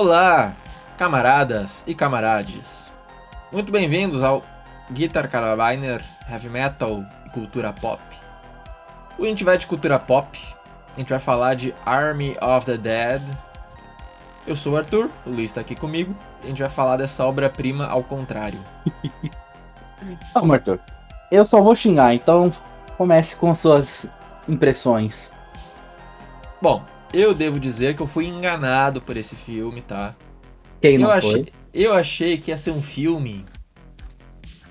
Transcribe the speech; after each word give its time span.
Olá, 0.00 0.54
camaradas 0.96 1.82
e 1.84 1.92
camarades. 1.92 2.88
Muito 3.50 3.72
bem-vindos 3.72 4.22
ao 4.22 4.44
Guitar 4.92 5.28
Carabiner 5.28 6.00
Heavy 6.30 6.48
Metal 6.48 7.04
e 7.26 7.30
Cultura 7.30 7.72
Pop. 7.72 8.00
Hoje 9.18 9.26
a 9.26 9.30
gente 9.30 9.42
vai 9.42 9.58
de 9.58 9.66
cultura 9.66 9.98
pop, 9.98 10.38
a 10.94 11.00
gente 11.00 11.08
vai 11.08 11.18
falar 11.18 11.54
de 11.54 11.74
Army 11.84 12.36
of 12.40 12.64
the 12.64 12.76
Dead. 12.76 13.20
Eu 14.46 14.54
sou 14.54 14.74
o 14.74 14.76
Arthur, 14.76 15.10
o 15.26 15.30
Luiz 15.30 15.50
está 15.50 15.62
aqui 15.62 15.74
comigo, 15.74 16.14
e 16.42 16.46
a 16.46 16.48
gente 16.50 16.62
vai 16.62 16.70
falar 16.70 16.96
dessa 16.96 17.26
obra-prima 17.26 17.88
ao 17.88 18.04
contrário. 18.04 18.60
Não, 20.32 20.52
Arthur, 20.52 20.78
eu 21.28 21.44
só 21.44 21.60
vou 21.60 21.74
xingar, 21.74 22.14
então 22.14 22.52
comece 22.96 23.34
com 23.34 23.52
suas 23.52 24.06
impressões. 24.48 25.32
Bom, 26.62 26.84
eu 27.12 27.34
devo 27.34 27.58
dizer 27.58 27.96
que 27.96 28.02
eu 28.02 28.06
fui 28.06 28.26
enganado 28.26 29.00
por 29.00 29.16
esse 29.16 29.34
filme, 29.36 29.82
tá? 29.82 30.14
Quem 30.80 30.98
não 30.98 31.12
eu, 31.12 31.20
foi? 31.20 31.40
achei, 31.40 31.52
eu 31.74 31.94
achei 31.94 32.38
que 32.38 32.50
ia 32.50 32.58
ser 32.58 32.70
um 32.70 32.82
filme 32.82 33.44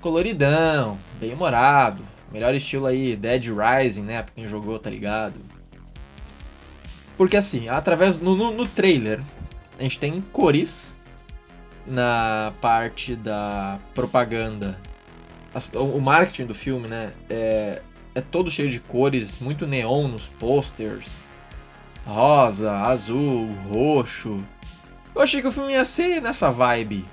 coloridão, 0.00 0.98
bem 1.20 1.32
humorado. 1.32 2.02
Melhor 2.32 2.54
estilo 2.54 2.86
aí, 2.86 3.16
Dead 3.16 3.44
Rising, 3.46 4.02
né? 4.02 4.22
Pra 4.22 4.34
quem 4.34 4.46
jogou, 4.46 4.78
tá 4.78 4.90
ligado? 4.90 5.40
Porque 7.16 7.36
assim, 7.36 7.68
através. 7.68 8.18
No, 8.18 8.36
no, 8.36 8.52
no 8.52 8.66
trailer, 8.66 9.20
a 9.78 9.82
gente 9.82 9.98
tem 9.98 10.20
cores 10.32 10.94
na 11.86 12.52
parte 12.60 13.16
da 13.16 13.78
propaganda. 13.94 14.78
As- 15.54 15.68
o 15.74 15.96
o 15.96 16.00
marketing 16.00 16.46
do 16.46 16.54
filme, 16.54 16.86
né? 16.86 17.12
É, 17.28 17.82
é 18.14 18.20
todo 18.20 18.50
cheio 18.50 18.70
de 18.70 18.78
cores, 18.78 19.38
muito 19.40 19.66
neon 19.66 20.06
nos 20.08 20.28
posters. 20.38 21.06
Rosa, 22.08 22.72
azul, 22.72 23.50
roxo. 23.70 24.42
Eu 25.14 25.20
achei 25.20 25.42
que 25.42 25.46
o 25.46 25.52
filme 25.52 25.74
ia 25.74 25.84
ser 25.84 26.22
nessa 26.22 26.50
vibe. 26.50 27.04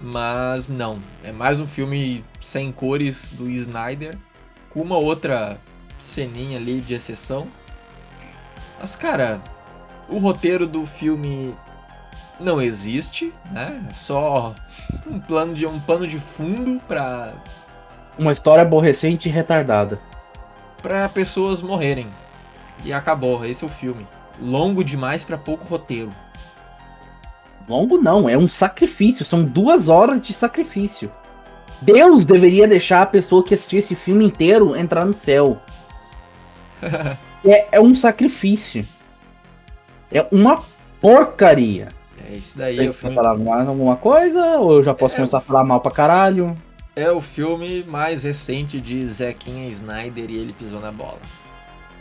Mas 0.00 0.68
não. 0.68 1.02
É 1.24 1.32
mais 1.32 1.58
um 1.58 1.66
filme 1.66 2.24
sem 2.40 2.70
cores 2.70 3.32
do 3.32 3.50
Snyder. 3.50 4.16
Com 4.70 4.80
uma 4.80 4.96
outra 4.96 5.58
ceninha 5.98 6.56
ali 6.56 6.80
de 6.80 6.94
exceção. 6.94 7.48
Mas, 8.78 8.94
cara, 8.94 9.40
o 10.08 10.18
roteiro 10.18 10.64
do 10.64 10.86
filme 10.86 11.52
não 12.38 12.62
existe, 12.62 13.34
né? 13.50 13.84
É 13.90 13.92
só 13.92 14.54
um 15.04 15.18
plano 15.18 15.52
de 15.52 15.66
um 15.66 15.80
pano 15.80 16.06
de 16.06 16.20
fundo 16.20 16.80
pra, 16.86 17.32
Uma 18.16 18.30
história 18.30 18.62
aborrecente 18.62 19.28
e 19.28 19.32
retardada. 19.32 19.98
pra 20.80 21.08
pessoas 21.08 21.60
morrerem. 21.60 22.06
E 22.84 22.92
acabou, 22.92 23.44
esse 23.44 23.64
é 23.64 23.66
o 23.66 23.70
filme. 23.70 24.06
Longo 24.40 24.84
demais 24.84 25.24
pra 25.24 25.36
pouco 25.38 25.64
roteiro. 25.66 26.12
Longo 27.68 27.98
não, 27.98 28.28
é 28.28 28.36
um 28.36 28.48
sacrifício, 28.48 29.24
são 29.24 29.44
duas 29.44 29.88
horas 29.88 30.20
de 30.20 30.32
sacrifício. 30.32 31.12
Deus 31.82 32.24
deveria 32.24 32.66
deixar 32.66 33.02
a 33.02 33.06
pessoa 33.06 33.44
que 33.44 33.54
assistiu 33.54 33.78
esse 33.78 33.94
filme 33.94 34.24
inteiro 34.24 34.76
entrar 34.76 35.04
no 35.04 35.12
céu. 35.14 35.60
É, 37.44 37.76
é 37.76 37.80
um 37.80 37.94
sacrifício. 37.94 38.86
É 40.10 40.26
uma 40.32 40.62
porcaria. 41.00 41.88
É 42.16 42.34
isso 42.36 42.56
daí, 42.58 42.84
é 42.84 42.90
o 42.90 42.94
que 42.94 42.94
filme, 42.94 43.14
falar 43.14 43.36
mais 43.38 43.68
alguma 43.68 43.96
coisa? 43.96 44.58
Ou 44.58 44.74
eu 44.76 44.82
já 44.82 44.94
posso 44.94 45.14
É, 45.14 45.16
começar 45.16 45.38
a 45.38 45.40
falar 45.40 45.64
mal 45.64 45.80
pra 45.80 45.90
caralho? 45.92 46.56
é 46.96 47.10
o 47.10 47.20
filme 47.20 47.82
mais 47.84 48.24
recente 48.24 48.78
de 48.80 49.06
Zequinha 49.08 49.68
Snyder 49.70 50.28
e 50.30 50.38
ele 50.38 50.52
pisou 50.52 50.80
na 50.80 50.92
bola. 50.92 51.20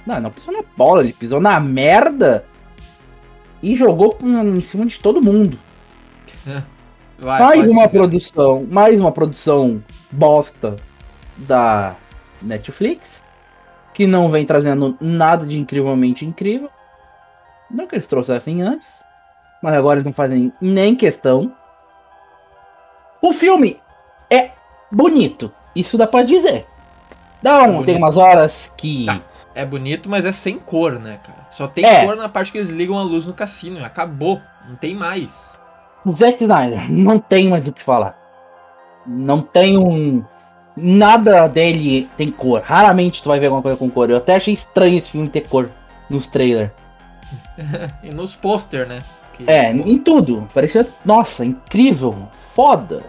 Não, 0.07 0.21
não 0.21 0.31
pisou 0.31 0.53
na 0.53 0.63
bola, 0.77 1.01
ele 1.01 1.11
pisou 1.11 1.41
na 1.41 1.59
merda 1.59 2.45
e 3.61 3.75
jogou 3.75 4.17
em 4.23 4.61
cima 4.61 4.85
de 4.85 4.97
todo 4.99 5.21
mundo. 5.21 5.59
Vai, 7.19 7.41
mais 7.41 7.65
uma 7.65 7.73
xingar. 7.73 7.89
produção, 7.89 8.67
mais 8.69 9.01
uma 9.01 9.11
produção 9.11 9.83
bosta 10.11 10.75
da 11.35 11.95
Netflix, 12.41 13.23
que 13.93 14.05
não 14.05 14.29
vem 14.29 14.45
trazendo 14.45 14.95
nada 15.01 15.45
de 15.45 15.57
incrivelmente 15.57 16.23
incrível. 16.23 16.69
Não 17.69 17.87
que 17.87 17.95
eles 17.95 18.07
trouxessem 18.07 18.61
antes, 18.61 18.87
mas 19.63 19.73
agora 19.75 19.95
eles 19.95 20.05
não 20.05 20.13
fazem 20.13 20.53
nem 20.61 20.95
questão. 20.95 21.51
O 23.19 23.33
filme 23.33 23.79
é 24.29 24.51
bonito, 24.91 25.51
isso 25.75 25.97
dá 25.97 26.05
pra 26.05 26.21
dizer. 26.21 26.67
Dá 27.41 27.63
um, 27.63 27.65
bonito. 27.67 27.85
tem 27.85 27.97
umas 27.97 28.15
horas 28.15 28.71
que 28.77 29.05
Tá. 29.07 29.21
É 29.57 29.65
bonito, 29.65 30.07
mas 30.09 30.25
é 30.25 30.31
sem 30.31 30.59
cor, 30.59 30.99
né, 30.99 31.19
cara? 31.23 31.47
Só 31.49 31.67
tem 31.67 31.83
É. 31.83 32.05
cor 32.05 32.15
na 32.15 32.29
parte 32.29 32.51
que 32.51 32.57
eles 32.59 32.69
ligam 32.69 32.97
a 32.97 33.01
luz 33.03 33.25
no 33.25 33.33
cassino. 33.33 33.83
Acabou. 33.83 34.39
Não 34.69 34.75
tem 34.75 34.93
mais. 34.93 35.49
Zack 36.09 36.43
Snyder 36.43 36.91
não 36.91 37.17
tem 37.19 37.49
mais 37.49 37.67
o 37.67 37.73
que 37.73 37.81
falar. 37.81 38.15
Não 39.05 39.41
tem 39.41 39.77
um. 39.77 40.23
Nada 40.75 41.47
dele 41.47 42.07
tem 42.15 42.29
cor. 42.31 42.61
Raramente 42.63 43.23
tu 43.23 43.29
vai 43.29 43.39
ver 43.39 43.47
alguma 43.47 43.63
coisa 43.63 43.77
com 43.77 43.89
cor. 43.89 44.09
Eu 44.09 44.17
até 44.17 44.35
achei 44.35 44.53
estranho 44.53 44.97
esse 44.97 45.09
filme 45.09 45.27
ter 45.27 45.47
cor 45.47 45.69
nos 46.09 46.27
trailers. 46.27 46.69
E 48.03 48.13
nos 48.13 48.35
pôster, 48.35 48.87
né? 48.87 48.99
Que- 49.33 49.49
É, 49.49 49.71
em 49.71 49.97
tudo. 49.97 50.47
Parecia, 50.53 50.87
nossa, 51.03 51.43
incrível, 51.43 52.15
foda. 52.53 53.03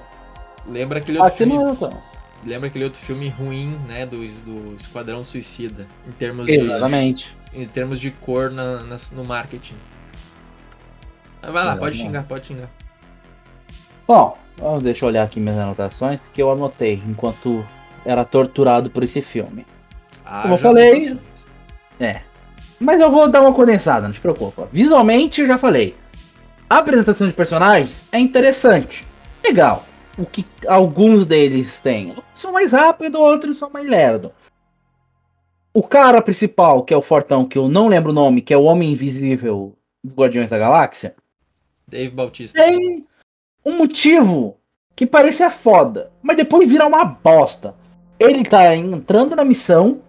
Lembra 0.66 0.98
aquele 0.98 1.18
outro 1.18 1.28
Aqui 1.34 1.44
filme. 1.44 1.54
não 1.62 1.70
é. 1.72 1.90
Lembra 2.48 2.68
aquele 2.68 2.84
outro 2.84 2.98
filme 3.00 3.28
ruim, 3.28 3.78
né? 3.88 4.06
Do, 4.06 4.16
do 4.26 4.76
Esquadrão 4.80 5.22
Suicida. 5.22 5.86
Em 6.06 6.12
termos 6.12 6.46
de. 6.46 6.52
Exatamente. 6.52 7.36
Em 7.52 7.66
termos 7.66 8.00
de 8.00 8.10
cor 8.10 8.50
na, 8.50 8.82
nas- 8.82 9.10
no 9.12 9.24
marketing. 9.24 9.74
Mas 11.42 11.50
vai 11.52 11.64
lá, 11.64 11.76
pode 11.76 11.96
xingar, 11.96 12.24
pode 12.24 12.46
xingar. 12.46 12.68
Bom, 14.06 14.38
deixa 14.82 15.04
eu 15.04 15.08
olhar 15.08 15.22
aqui 15.24 15.38
minhas 15.38 15.58
anotações, 15.58 16.18
porque 16.20 16.42
eu 16.42 16.50
anotei 16.50 17.02
enquanto 17.06 17.64
era 18.04 18.24
torturado 18.24 18.90
por 18.90 19.04
esse 19.04 19.20
filme. 19.22 19.66
Ah, 20.24 20.42
Como 20.42 20.54
eu 20.54 20.58
falei, 20.58 21.08
anotações. 21.98 22.22
Mas 22.80 23.00
eu 23.00 23.10
vou 23.10 23.28
dar 23.28 23.40
uma 23.40 23.52
condensada, 23.52 24.06
não 24.06 24.12
te 24.12 24.20
preocupa. 24.20 24.68
Visualmente, 24.72 25.40
eu 25.40 25.46
já 25.46 25.58
falei. 25.58 25.96
A 26.70 26.78
apresentação 26.78 27.26
de 27.26 27.34
personagens 27.34 28.04
é 28.12 28.18
interessante. 28.18 29.04
Legal. 29.42 29.84
O 30.18 30.26
que 30.26 30.44
alguns 30.66 31.26
deles 31.26 31.80
têm. 31.80 32.10
Alguns 32.10 32.24
São 32.34 32.52
mais 32.52 32.72
rápidos, 32.72 33.20
outros 33.20 33.56
são 33.56 33.70
mais 33.70 33.86
lerdo. 33.88 34.32
O 35.72 35.82
cara 35.82 36.20
principal, 36.20 36.82
que 36.82 36.92
é 36.92 36.96
o 36.96 37.02
Fortão, 37.02 37.44
que 37.46 37.56
eu 37.56 37.68
não 37.68 37.86
lembro 37.88 38.10
o 38.10 38.14
nome, 38.14 38.40
que 38.40 38.52
é 38.52 38.56
o 38.56 38.64
Homem 38.64 38.92
Invisível 38.92 39.76
dos 40.02 40.14
Guardiões 40.14 40.50
da 40.50 40.58
Galáxia, 40.58 41.14
Dave 41.86 42.10
Bautista. 42.14 42.58
tem 42.60 43.06
um 43.64 43.76
motivo 43.76 44.56
que 44.96 45.06
parecia 45.06 45.50
foda, 45.50 46.10
mas 46.20 46.36
depois 46.36 46.68
vira 46.68 46.86
uma 46.86 47.04
bosta. 47.04 47.74
Ele 48.18 48.42
tá 48.42 48.74
entrando 48.74 49.36
na 49.36 49.44
missão 49.44 50.00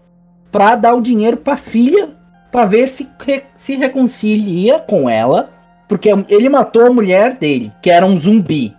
pra 0.51 0.75
dar 0.75 0.95
o 0.95 1.01
dinheiro 1.01 1.37
pra 1.37 1.55
filha 1.55 2.17
pra 2.51 2.65
ver 2.65 2.87
se 2.87 3.07
re- 3.19 3.43
se 3.55 3.75
reconcilia 3.75 4.79
com 4.79 5.07
ela, 5.07 5.51
porque 5.87 6.09
ele 6.27 6.49
matou 6.49 6.87
a 6.87 6.91
mulher 6.91 7.35
dele, 7.37 7.71
que 7.83 7.91
era 7.91 8.05
um 8.05 8.17
zumbi. 8.17 8.75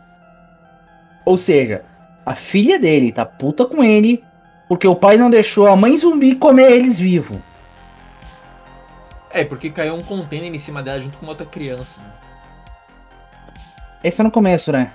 Ou 1.31 1.39
seja, 1.39 1.85
a 2.27 2.35
filha 2.35 2.77
dele 2.77 3.13
tá 3.13 3.25
puta 3.25 3.65
com 3.65 3.85
ele 3.85 4.25
porque 4.69 4.89
o 4.89 4.97
pai 4.97 5.17
não 5.17 5.31
deixou 5.31 5.69
a 5.69 5.77
mãe 5.77 5.97
zumbi 5.97 6.35
comer 6.35 6.73
eles 6.73 6.99
vivo. 6.99 7.41
É, 9.31 9.45
porque 9.45 9.71
caiu 9.71 9.95
um 9.95 10.03
container 10.03 10.53
em 10.53 10.59
cima 10.59 10.83
dela 10.83 11.01
junto 11.01 11.17
com 11.19 11.27
outra 11.27 11.47
criança. 11.47 12.01
né? 12.01 12.13
Esse 14.03 14.21
é 14.21 14.25
no 14.25 14.31
começo, 14.33 14.73
né? 14.73 14.93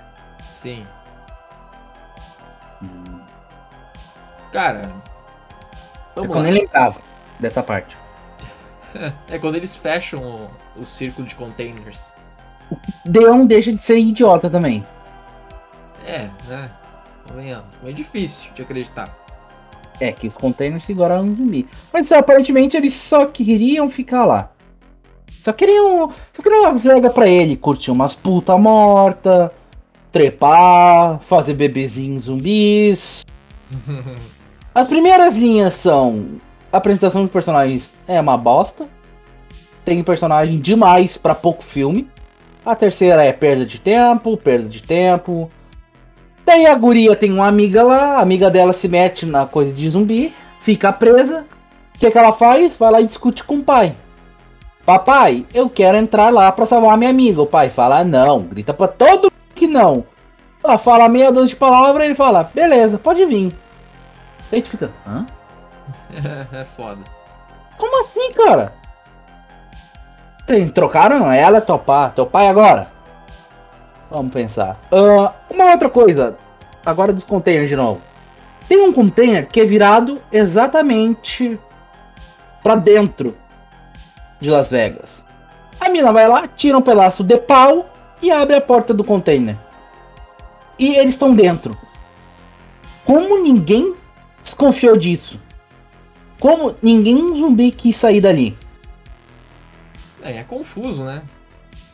Sim. 0.52 0.86
Cara. 4.52 4.80
É 4.82 4.90
Vamos 6.16 6.30
quando 6.34 6.44
lá. 6.44 6.50
ele 6.50 6.60
lembrava 6.60 7.00
dessa 7.40 7.62
parte. 7.62 7.96
É 9.30 9.38
quando 9.38 9.56
eles 9.56 9.74
fecham 9.74 10.50
o, 10.76 10.82
o 10.82 10.86
círculo 10.86 11.26
de 11.26 11.34
containers. 11.34 12.12
Deon 13.06 13.46
deixa 13.46 13.72
de 13.72 13.78
ser 13.78 13.96
idiota 13.96 14.50
também. 14.50 14.84
É, 16.06 16.30
né? 16.48 16.70
Convenhamos. 17.28 17.66
É 17.84 17.92
difícil 17.92 18.50
de 18.54 18.62
acreditar. 18.62 19.14
É, 20.00 20.12
que 20.12 20.28
os 20.28 20.36
containers 20.36 20.84
seguraram 20.84 21.24
um 21.24 21.36
zumbi. 21.36 21.66
Mas 21.92 22.12
aparentemente 22.12 22.76
eles 22.76 22.94
só 22.94 23.26
queriam 23.26 23.88
ficar 23.88 24.24
lá. 24.24 24.50
Só 25.42 25.52
queriam. 25.52 26.10
Só 26.32 26.42
queriam 26.42 26.62
uma 26.62 26.72
vaga 26.72 27.10
pra 27.10 27.28
ele, 27.28 27.56
curtir 27.56 27.90
umas 27.90 28.14
puta 28.14 28.56
morta, 28.58 29.52
trepar, 30.12 31.18
fazer 31.20 31.54
bebezinhos 31.54 32.24
zumbis. 32.24 33.24
As 34.74 34.86
primeiras 34.86 35.36
linhas 35.36 35.74
são. 35.74 36.26
A 36.72 36.76
apresentação 36.76 37.24
de 37.24 37.30
personagens 37.32 37.94
é 38.06 38.20
uma 38.20 38.36
bosta. 38.36 38.86
Tem 39.84 40.02
personagem 40.04 40.60
demais 40.60 41.16
pra 41.16 41.34
pouco 41.34 41.62
filme. 41.62 42.08
A 42.64 42.74
terceira 42.74 43.24
é 43.24 43.32
perda 43.32 43.64
de 43.64 43.80
tempo, 43.80 44.36
perda 44.36 44.68
de 44.68 44.82
tempo. 44.82 45.50
Daí 46.46 46.64
a 46.64 46.74
guria 46.76 47.16
tem 47.16 47.32
uma 47.32 47.48
amiga 47.48 47.82
lá, 47.82 48.18
a 48.18 48.20
amiga 48.20 48.48
dela 48.48 48.72
se 48.72 48.86
mete 48.86 49.26
na 49.26 49.46
coisa 49.46 49.72
de 49.72 49.90
zumbi, 49.90 50.32
fica 50.60 50.92
presa. 50.92 51.44
O 51.92 51.98
que, 51.98 52.08
que 52.08 52.16
ela 52.16 52.32
faz? 52.32 52.72
Vai 52.78 52.92
lá 52.92 53.00
e 53.00 53.06
discute 53.06 53.42
com 53.42 53.56
o 53.56 53.64
pai. 53.64 53.96
Papai, 54.84 55.44
eu 55.52 55.68
quero 55.68 55.98
entrar 55.98 56.32
lá 56.32 56.52
pra 56.52 56.64
salvar 56.64 56.94
a 56.94 56.96
minha 56.96 57.10
amiga. 57.10 57.42
O 57.42 57.46
pai 57.46 57.68
fala, 57.68 58.04
não. 58.04 58.42
Grita 58.42 58.72
pra 58.72 58.86
todo 58.86 59.24
mundo 59.24 59.32
que 59.56 59.66
não. 59.66 60.04
Ela 60.62 60.78
fala 60.78 61.08
meia 61.08 61.32
dúzia 61.32 61.48
de 61.48 61.56
palavras 61.56 62.04
e 62.04 62.06
ele 62.06 62.14
fala, 62.14 62.48
beleza, 62.54 62.96
pode 62.96 63.24
vir. 63.24 63.52
Aí 64.52 64.62
tu 64.62 64.68
fica, 64.68 64.92
hã? 65.04 65.26
é 66.52 66.64
foda. 66.76 67.00
Como 67.76 68.02
assim, 68.02 68.30
cara? 68.32 68.72
Tem, 70.46 70.68
trocaram 70.68 71.32
ela 71.32 71.60
topar. 71.60 72.12
Teu 72.12 72.24
pai 72.24 72.46
agora? 72.46 72.95
Vamos 74.10 74.32
pensar. 74.32 74.78
Ah, 74.92 75.32
uma 75.50 75.72
outra 75.72 75.88
coisa. 75.88 76.36
Agora 76.84 77.12
dos 77.12 77.24
containers 77.24 77.68
de 77.68 77.76
novo. 77.76 78.00
Tem 78.68 78.80
um 78.80 78.92
container 78.92 79.46
que 79.46 79.60
é 79.60 79.64
virado 79.64 80.20
exatamente 80.32 81.58
pra 82.62 82.74
dentro 82.76 83.36
de 84.40 84.50
Las 84.50 84.68
Vegas. 84.70 85.24
A 85.80 85.88
mina 85.88 86.12
vai 86.12 86.26
lá, 86.28 86.46
tira 86.48 86.76
um 86.78 86.82
pedaço 86.82 87.22
de 87.22 87.36
pau 87.36 87.86
e 88.22 88.30
abre 88.30 88.56
a 88.56 88.60
porta 88.60 88.92
do 88.94 89.04
container. 89.04 89.56
E 90.78 90.94
eles 90.96 91.14
estão 91.14 91.34
dentro. 91.34 91.76
Como 93.04 93.40
ninguém 93.42 93.94
desconfiou 94.42 94.96
disso? 94.96 95.40
Como 96.40 96.74
ninguém 96.82 97.28
zumbi 97.36 97.70
quis 97.70 97.96
sair 97.96 98.20
dali? 98.20 98.56
É, 100.22 100.38
é 100.38 100.44
confuso, 100.44 101.04
né? 101.04 101.22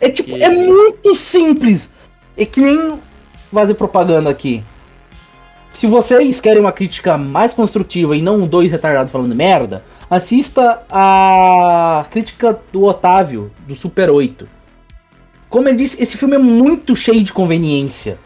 É 0.00 0.10
tipo, 0.10 0.30
Que- 0.34 0.42
é 0.42 0.48
muito 0.48 1.14
simples. 1.14 1.88
É 2.36 2.46
que 2.46 2.60
nem 2.60 2.98
fazer 3.52 3.74
propaganda 3.74 4.30
aqui. 4.30 4.64
Se 5.70 5.86
vocês 5.86 6.40
querem 6.40 6.60
uma 6.60 6.72
crítica 6.72 7.18
mais 7.18 7.52
construtiva 7.52 8.16
e 8.16 8.22
não 8.22 8.46
dois 8.46 8.70
retardados 8.70 9.10
falando 9.10 9.34
merda, 9.34 9.84
assista 10.08 10.82
a 10.90 12.06
crítica 12.10 12.58
do 12.70 12.84
Otávio, 12.84 13.50
do 13.66 13.74
Super 13.74 14.10
8. 14.10 14.48
Como 15.48 15.68
ele 15.68 15.76
disse, 15.76 16.00
esse 16.02 16.16
filme 16.16 16.36
é 16.36 16.38
muito 16.38 16.94
cheio 16.94 17.22
de 17.22 17.32
conveniência. 17.32 18.18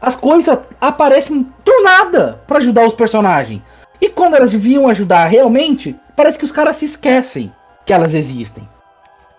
As 0.00 0.16
coisas 0.16 0.58
aparecem 0.80 1.46
do 1.64 1.82
nada 1.82 2.42
pra 2.46 2.58
ajudar 2.58 2.86
os 2.86 2.94
personagens. 2.94 3.62
E 4.00 4.10
quando 4.10 4.34
elas 4.34 4.52
deviam 4.52 4.88
ajudar 4.88 5.24
realmente, 5.26 5.96
parece 6.14 6.38
que 6.38 6.44
os 6.44 6.52
caras 6.52 6.76
se 6.76 6.84
esquecem 6.84 7.50
que 7.86 7.92
elas 7.92 8.14
existem. 8.14 8.68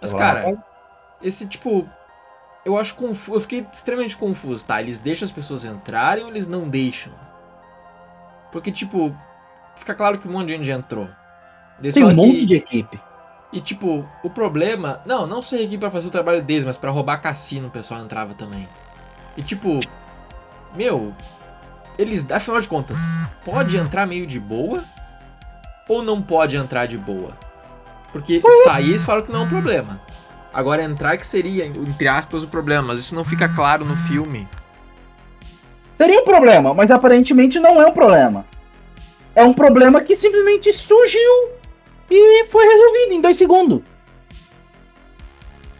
Mas, 0.02 0.14
cara, 0.14 0.58
esse 1.22 1.46
tipo. 1.46 1.88
Eu 2.66 2.78
acho 2.78 2.96
confuso. 2.96 3.38
Eu 3.38 3.42
fiquei 3.42 3.66
extremamente 3.72 4.18
confuso, 4.18 4.66
tá? 4.66 4.82
Eles 4.82 4.98
deixam 5.00 5.26
as 5.26 5.32
pessoas 5.32 5.64
entrarem 5.64 6.24
ou 6.24 6.30
eles 6.32 6.48
não 6.48 6.68
deixam? 6.68 7.14
Porque, 8.52 8.72
tipo, 8.72 9.16
fica 9.76 9.94
claro 9.94 10.18
que 10.18 10.28
um 10.28 10.32
monte 10.32 10.48
de 10.48 10.54
gente 10.56 10.66
já 10.66 10.74
entrou. 10.74 11.08
Eles 11.80 11.94
tem 11.94 12.04
um 12.04 12.14
monte 12.14 12.38
que- 12.40 12.46
de 12.46 12.56
equipe. 12.56 13.00
E, 13.54 13.62
tipo, 13.62 14.08
o 14.24 14.30
problema. 14.30 15.00
Não, 15.06 15.28
não 15.28 15.42
só 15.42 15.56
aqui 15.56 15.78
pra 15.78 15.92
fazer 15.92 16.08
o 16.08 16.12
trabalho 16.12 16.42
deles, 16.42 16.66
mas 16.66 16.76
pra 16.78 16.90
roubar 16.92 17.22
cassino 17.22 17.68
o 17.68 17.72
pessoal 17.72 18.02
entrava 18.02 18.34
também. 18.34 18.68
E, 19.38 19.44
tipo. 19.44 19.80
Meu. 20.76 21.14
Eles, 21.98 22.30
afinal 22.30 22.60
de 22.60 22.68
contas, 22.68 22.98
pode 23.46 23.78
entrar 23.78 24.06
meio 24.06 24.28
de 24.28 24.40
boa? 24.40 24.84
Ou 25.88 26.04
não 26.04 26.22
pode 26.22 26.58
entrar 26.58 26.88
de 26.88 26.98
boa? 26.98 27.32
Porque 28.12 28.42
sair 28.64 28.90
eles 28.90 29.06
falam 29.06 29.24
que 29.24 29.32
não 29.32 29.42
é 29.42 29.44
um 29.44 29.50
problema. 29.50 30.02
Agora 30.56 30.82
entrar 30.82 31.18
que 31.18 31.26
seria, 31.26 31.66
entre 31.66 32.08
aspas, 32.08 32.42
o 32.42 32.48
problema, 32.48 32.82
mas 32.88 33.02
isso 33.02 33.14
não 33.14 33.26
fica 33.26 33.50
claro 33.50 33.84
no 33.84 33.94
filme. 34.08 34.48
Seria 35.98 36.22
um 36.22 36.24
problema, 36.24 36.74
mas 36.74 36.90
aparentemente 36.90 37.60
não 37.60 37.82
é 37.82 37.86
um 37.86 37.92
problema. 37.92 38.46
É 39.36 39.44
um 39.44 39.52
problema 39.52 40.00
que 40.00 40.16
simplesmente 40.16 40.72
surgiu 40.72 41.50
e 42.10 42.46
foi 42.46 42.66
resolvido 42.66 43.12
em 43.16 43.20
dois 43.20 43.36
segundos. 43.36 43.82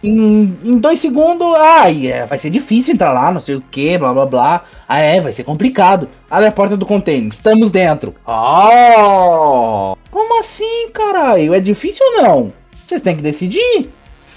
Em, 0.04 0.58
em 0.62 0.78
dois 0.78 1.00
segundos, 1.00 1.56
ai, 1.56 2.08
é, 2.08 2.26
vai 2.26 2.38
ser 2.38 2.50
difícil 2.50 2.96
entrar 2.96 3.14
lá, 3.14 3.32
não 3.32 3.40
sei 3.40 3.56
o 3.56 3.62
que, 3.62 3.98
blá 3.98 4.14
blá 4.14 4.26
blá. 4.26 4.64
Ah, 4.90 5.00
é, 5.00 5.22
vai 5.22 5.32
ser 5.32 5.46
complicado. 5.46 6.10
Abre 6.30 6.50
a 6.50 6.52
porta 6.52 6.76
do 6.76 6.86
container, 6.86 7.32
estamos 7.32 7.72
dentro. 7.72 8.14
Oh! 8.28 9.96
Como 10.12 10.38
assim, 10.38 10.90
caralho? 10.94 11.54
É 11.54 11.62
difícil 11.62 12.06
ou 12.08 12.22
não? 12.22 12.54
Vocês 12.86 13.02
têm 13.02 13.16
que 13.16 13.24
decidir. 13.24 13.90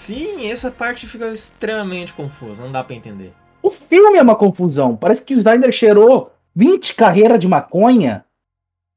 Sim, 0.08 0.50
essa 0.50 0.70
parte 0.70 1.06
fica 1.06 1.28
extremamente 1.28 2.14
confusa, 2.14 2.62
não 2.62 2.72
dá 2.72 2.82
pra 2.82 2.96
entender. 2.96 3.34
O 3.62 3.70
filme 3.70 4.16
é 4.16 4.22
uma 4.22 4.34
confusão. 4.34 4.96
Parece 4.96 5.22
que 5.22 5.34
o 5.34 5.38
Snyder 5.38 5.70
cheirou 5.70 6.32
20 6.54 6.94
carreiras 6.94 7.38
de 7.38 7.46
maconha. 7.46 8.24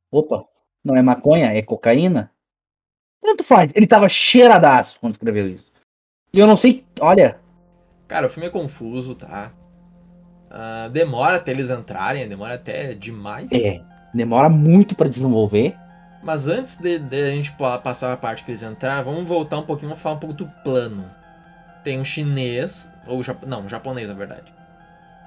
Opa, 0.09 0.45
não 0.81 0.95
é 0.95 1.01
maconha, 1.01 1.47
é 1.47 1.61
cocaína. 1.61 2.31
Tanto 3.21 3.43
faz. 3.43 3.73
Ele 3.75 3.85
tava 3.85 4.07
cheiradaço 4.07 4.97
quando 5.01 5.11
escreveu 5.11 5.49
isso. 5.49 5.69
E 6.33 6.39
eu 6.39 6.47
não 6.47 6.55
sei, 6.55 6.85
olha, 7.01 7.41
Cara, 8.07 8.27
o 8.27 8.29
filme 8.29 8.47
é 8.47 8.49
confuso, 8.49 9.13
tá? 9.13 9.51
Ah, 10.49 10.87
demora 10.93 11.35
até 11.35 11.51
eles 11.51 11.69
entrarem, 11.69 12.25
demora 12.29 12.53
até 12.53 12.93
demais. 12.93 13.51
é, 13.51 13.81
demora 14.13 14.47
muito 14.47 14.95
pra 14.95 15.09
desenvolver. 15.09 15.77
Mas 16.21 16.47
antes 16.47 16.75
de, 16.75 16.99
de 16.99 17.21
a 17.23 17.29
gente 17.31 17.51
pa- 17.53 17.77
passar 17.79 18.13
a 18.13 18.17
parte 18.17 18.43
que 18.43 18.51
eles 18.51 18.61
entraram, 18.61 19.03
vamos 19.05 19.27
voltar 19.27 19.57
um 19.57 19.63
pouquinho, 19.63 19.89
vamos 19.89 20.01
falar 20.03 20.15
um 20.15 20.19
pouco 20.19 20.35
do 20.35 20.47
plano. 20.63 21.09
Tem 21.83 21.99
um 21.99 22.05
chinês, 22.05 22.91
ou 23.07 23.23
jap- 23.23 23.45
não, 23.45 23.61
um 23.61 23.69
japonês 23.69 24.07
na 24.07 24.13
verdade. 24.13 24.53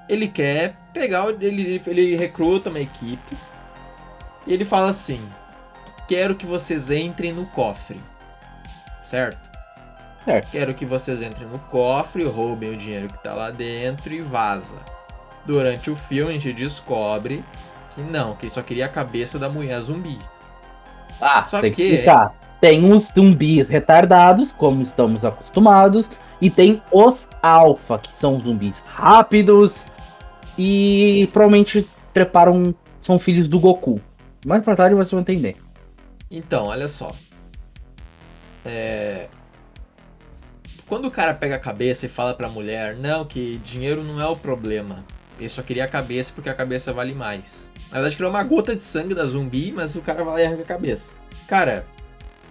Ele 0.07 0.27
quer 0.27 0.75
pegar, 0.93 1.27
ele, 1.41 1.81
ele 1.85 2.15
recruta 2.15 2.69
uma 2.69 2.79
equipe 2.79 3.37
e 4.47 4.53
ele 4.53 4.63
fala 4.63 4.91
assim: 4.91 5.19
Quero 6.07 6.35
que 6.35 6.45
vocês 6.45 6.89
entrem 6.89 7.33
no 7.33 7.45
cofre, 7.47 7.99
certo? 9.03 9.43
Certo. 10.23 10.47
Quero 10.51 10.73
que 10.73 10.85
vocês 10.85 11.21
entrem 11.21 11.47
no 11.47 11.59
cofre, 11.59 12.23
roubem 12.23 12.73
o 12.73 12.77
dinheiro 12.77 13.07
que 13.07 13.21
tá 13.21 13.33
lá 13.33 13.51
dentro 13.51 14.13
e 14.13 14.21
vaza. 14.21 14.79
Durante 15.45 15.91
o 15.91 15.95
filme 15.95 16.29
a 16.31 16.33
gente 16.33 16.53
descobre 16.53 17.43
que 17.93 18.01
não, 18.01 18.35
que 18.35 18.45
ele 18.45 18.51
só 18.53 18.61
queria 18.63 18.85
a 18.85 18.89
cabeça 18.89 19.37
da 19.37 19.49
mulher 19.49 19.79
zumbi. 19.81 20.17
Ah, 21.21 21.45
Só 21.45 21.61
tem 21.61 21.71
que 21.71 21.83
explicar. 21.83 22.33
Tem 22.59 22.91
os 22.91 23.07
zumbis 23.13 23.67
retardados, 23.67 24.51
como 24.51 24.81
estamos 24.81 25.23
acostumados, 25.23 26.09
e 26.41 26.49
tem 26.49 26.81
os 26.91 27.27
alfa, 27.41 27.99
que 27.99 28.17
são 28.17 28.39
zumbis 28.39 28.83
rápidos 28.87 29.85
e 30.57 31.29
provavelmente 31.31 31.87
treparam, 32.13 32.75
são 33.01 33.19
filhos 33.19 33.47
do 33.47 33.59
Goku. 33.59 34.01
Mais 34.45 34.63
pra 34.63 34.75
tarde 34.75 34.95
vocês 34.95 35.11
vão 35.11 35.21
entender. 35.21 35.57
Então, 36.29 36.65
olha 36.67 36.87
só. 36.87 37.11
É... 38.63 39.27
Quando 40.87 41.05
o 41.05 41.11
cara 41.11 41.33
pega 41.33 41.55
a 41.55 41.59
cabeça 41.59 42.05
e 42.05 42.09
fala 42.09 42.33
pra 42.33 42.47
mulher, 42.47 42.95
não, 42.95 43.25
que 43.25 43.57
dinheiro 43.57 44.03
não 44.03 44.21
é 44.21 44.27
o 44.27 44.35
problema. 44.35 45.03
Ele 45.39 45.49
só 45.49 45.61
queria 45.61 45.83
a 45.83 45.87
cabeça 45.87 46.31
porque 46.33 46.49
a 46.49 46.53
cabeça 46.53 46.93
vale 46.93 47.13
mais. 47.13 47.69
Na 47.89 47.95
verdade, 47.95 48.15
criou 48.15 48.31
uma 48.31 48.43
gota 48.43 48.75
de 48.75 48.83
sangue 48.83 49.13
da 49.13 49.25
zumbi, 49.25 49.71
mas 49.71 49.95
o 49.95 50.01
cara 50.01 50.23
vai 50.23 50.33
lá 50.35 50.41
e 50.41 50.45
arranca 50.45 50.63
a 50.63 50.65
cabeça. 50.65 51.13
Cara, 51.47 51.85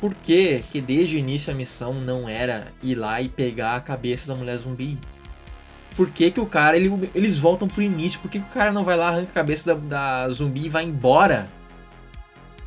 por 0.00 0.14
que 0.14 0.62
que 0.70 0.80
desde 0.80 1.16
o 1.16 1.18
início 1.18 1.52
a 1.52 1.56
missão 1.56 1.94
não 1.94 2.28
era 2.28 2.68
ir 2.82 2.94
lá 2.94 3.20
e 3.22 3.28
pegar 3.28 3.76
a 3.76 3.80
cabeça 3.80 4.26
da 4.26 4.34
mulher 4.34 4.58
zumbi? 4.58 4.98
Por 5.96 6.10
que 6.10 6.30
que 6.30 6.40
o 6.40 6.46
cara, 6.46 6.76
ele- 6.76 7.10
eles 7.14 7.38
voltam 7.38 7.68
pro 7.68 7.80
início? 7.80 8.20
Por 8.20 8.30
que, 8.30 8.40
que 8.40 8.46
o 8.50 8.52
cara 8.52 8.72
não 8.72 8.84
vai 8.84 8.96
lá, 8.96 9.08
arranca 9.08 9.30
a 9.30 9.34
cabeça 9.34 9.74
da, 9.74 10.24
da 10.26 10.28
zumbi 10.30 10.66
e 10.66 10.68
vai 10.68 10.84
embora? 10.84 11.48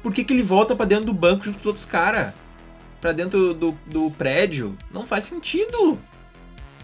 Por 0.01 0.13
que, 0.13 0.24
que 0.24 0.33
ele 0.33 0.43
volta 0.43 0.75
pra 0.75 0.86
dentro 0.86 1.05
do 1.05 1.13
banco 1.13 1.43
junto 1.43 1.55
com 1.55 1.62
os 1.62 1.65
outros 1.67 1.86
caras? 1.86 2.33
Pra 3.01 3.12
dentro 3.12 3.53
do, 3.53 3.77
do 3.86 4.09
prédio? 4.12 4.75
Não 4.91 5.05
faz 5.05 5.25
sentido. 5.25 6.00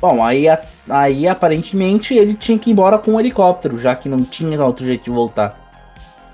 Bom, 0.04 0.22
aí, 0.22 0.50
a- 0.50 0.60
aí 0.90 1.26
aparentemente 1.30 2.14
ele 2.14 2.34
tinha 2.34 2.60
que 2.60 2.70
ir 2.70 2.74
embora 2.74 2.98
com 2.98 3.12
um 3.14 3.20
helicóptero, 3.22 3.80
já 3.80 3.96
que 3.96 4.10
não 4.10 4.18
tinha 4.18 4.62
outro 4.62 4.86
jeito 4.86 5.06
de 5.06 5.12
voltar. 5.12 5.58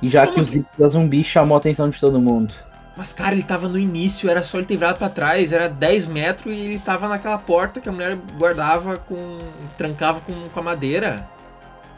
E 0.01 0.09
já 0.09 0.23
Como 0.23 0.33
que 0.33 0.41
os 0.41 0.49
gritos 0.49 0.71
da 0.75 0.88
zumbi 0.88 1.23
chamou 1.23 1.53
a 1.55 1.59
atenção 1.59 1.88
de 1.88 1.99
todo 1.99 2.19
mundo. 2.19 2.51
Mas, 2.97 3.13
cara, 3.13 3.33
ele 3.33 3.43
tava 3.43 3.69
no 3.69 3.77
início, 3.77 4.27
era 4.27 4.41
só 4.41 4.57
ele 4.57 4.65
ter 4.65 4.75
virado 4.75 4.97
pra 4.97 5.07
trás, 5.07 5.53
era 5.53 5.69
10 5.69 6.07
metros 6.07 6.51
e 6.51 6.57
ele 6.59 6.79
tava 6.79 7.07
naquela 7.07 7.38
porta 7.38 7.79
que 7.79 7.88
a 7.88 7.91
mulher 7.91 8.17
guardava 8.39 8.97
com. 8.97 9.38
trancava 9.77 10.19
com, 10.21 10.33
com 10.51 10.59
a 10.59 10.63
madeira. 10.63 11.27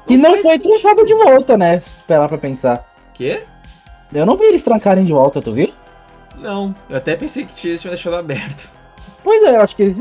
E 0.10 0.18
não 0.18 0.32
foi 0.32 0.42
sentido. 0.42 0.78
trancado 0.78 1.06
de 1.06 1.13
volta, 1.13 1.58
né? 1.58 1.78
Esperar 1.78 2.28
pra 2.28 2.38
pensar. 2.38 2.84
Quê? 3.13 3.44
Eu 4.12 4.25
não 4.25 4.36
vi 4.36 4.44
eles 4.44 4.62
trancarem 4.62 5.06
de 5.06 5.13
volta, 5.13 5.42
tu 5.42 5.54
viu? 5.54 5.72
Não, 6.38 6.75
eu 6.90 6.98
até 6.98 7.16
pensei 7.16 7.46
que 7.46 7.54
tinha, 7.54 7.72
eles 7.72 7.82
tinham 7.82 7.94
deixado 7.94 8.18
aberto. 8.18 8.70
Pois 9.24 9.42
é, 9.42 9.56
eu 9.56 9.62
acho 9.62 9.74
que 9.74 9.84
eles. 9.84 9.96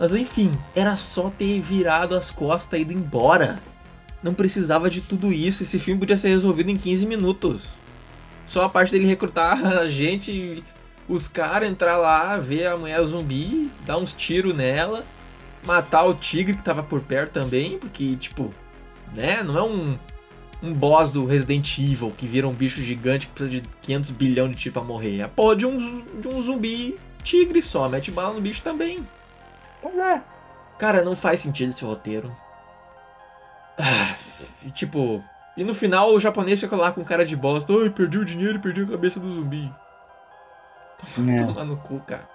Mas 0.00 0.14
enfim, 0.14 0.50
era 0.74 0.96
só 0.96 1.28
ter 1.28 1.60
virado 1.60 2.16
as 2.16 2.30
costas 2.30 2.78
e 2.78 2.82
ido 2.82 2.94
embora. 2.94 3.60
Não 4.22 4.32
precisava 4.32 4.88
de 4.88 5.02
tudo 5.02 5.30
isso. 5.30 5.62
Esse 5.62 5.78
filme 5.78 6.00
podia 6.00 6.16
ser 6.16 6.30
resolvido 6.30 6.70
em 6.70 6.76
15 6.76 7.06
minutos. 7.06 7.64
Só 8.46 8.64
a 8.64 8.68
parte 8.70 8.92
dele 8.92 9.04
recrutar 9.04 9.62
a 9.78 9.90
gente, 9.90 10.64
os 11.06 11.28
caras 11.28 11.68
entrar 11.68 11.98
lá, 11.98 12.38
ver 12.38 12.68
a 12.68 12.78
mulher 12.78 13.04
zumbi, 13.04 13.70
dar 13.84 13.98
uns 13.98 14.14
tiros 14.14 14.56
nela, 14.56 15.04
matar 15.66 16.04
o 16.04 16.14
tigre 16.14 16.56
que 16.56 16.62
tava 16.62 16.82
por 16.82 17.02
perto 17.02 17.32
também, 17.32 17.78
porque, 17.78 18.16
tipo, 18.16 18.54
né? 19.14 19.42
Não 19.42 19.58
é 19.58 19.62
um, 19.62 19.98
um 20.62 20.72
boss 20.72 21.12
do 21.12 21.26
Resident 21.26 21.78
Evil 21.78 22.10
que 22.16 22.26
vira 22.26 22.48
um 22.48 22.54
bicho 22.54 22.80
gigante 22.80 23.26
que 23.26 23.34
precisa 23.34 23.60
de 23.60 23.68
500 23.82 24.10
bilhões 24.12 24.50
de 24.52 24.56
tiros 24.56 24.72
pra 24.72 24.82
morrer. 24.82 25.18
É 25.18 25.24
a 25.24 25.28
porra 25.28 25.56
de 25.56 25.66
um, 25.66 26.02
de 26.18 26.26
um 26.26 26.42
zumbi 26.42 26.98
tigre 27.22 27.60
só, 27.60 27.86
mete 27.86 28.10
bala 28.10 28.32
no 28.32 28.40
bicho 28.40 28.62
também. 28.62 29.06
Pois 29.82 29.96
é. 29.96 30.22
Cara, 30.78 31.02
não 31.02 31.14
faz 31.14 31.40
sentido 31.40 31.70
esse 31.70 31.84
roteiro. 31.84 32.34
Ah, 33.78 34.14
e, 34.64 34.70
tipo, 34.70 35.22
e 35.56 35.64
no 35.64 35.74
final 35.74 36.12
o 36.12 36.20
japonês 36.20 36.60
fica 36.60 36.76
lá 36.76 36.92
com 36.92 37.04
cara 37.04 37.24
de 37.24 37.36
bosta. 37.36 37.72
Ai, 37.72 37.90
perdi 37.90 38.18
o 38.18 38.24
dinheiro 38.24 38.56
e 38.56 38.60
perdi 38.60 38.82
a 38.82 38.86
cabeça 38.86 39.18
do 39.20 39.32
zumbi. 39.32 39.72
É. 41.28 41.36
Toma 41.44 41.64
no 41.64 41.76
cu, 41.76 42.00
cara. 42.00 42.28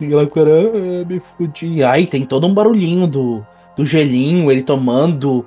E 0.00 0.12
ela, 0.12 0.28
cara, 0.28 0.50
ah, 0.50 1.04
me 1.04 1.20
fudi. 1.36 1.82
Aí 1.82 2.06
tem 2.06 2.24
todo 2.24 2.46
um 2.46 2.54
barulhinho 2.54 3.06
do, 3.06 3.44
do 3.76 3.84
gelinho, 3.84 4.50
ele 4.50 4.62
tomando. 4.62 5.46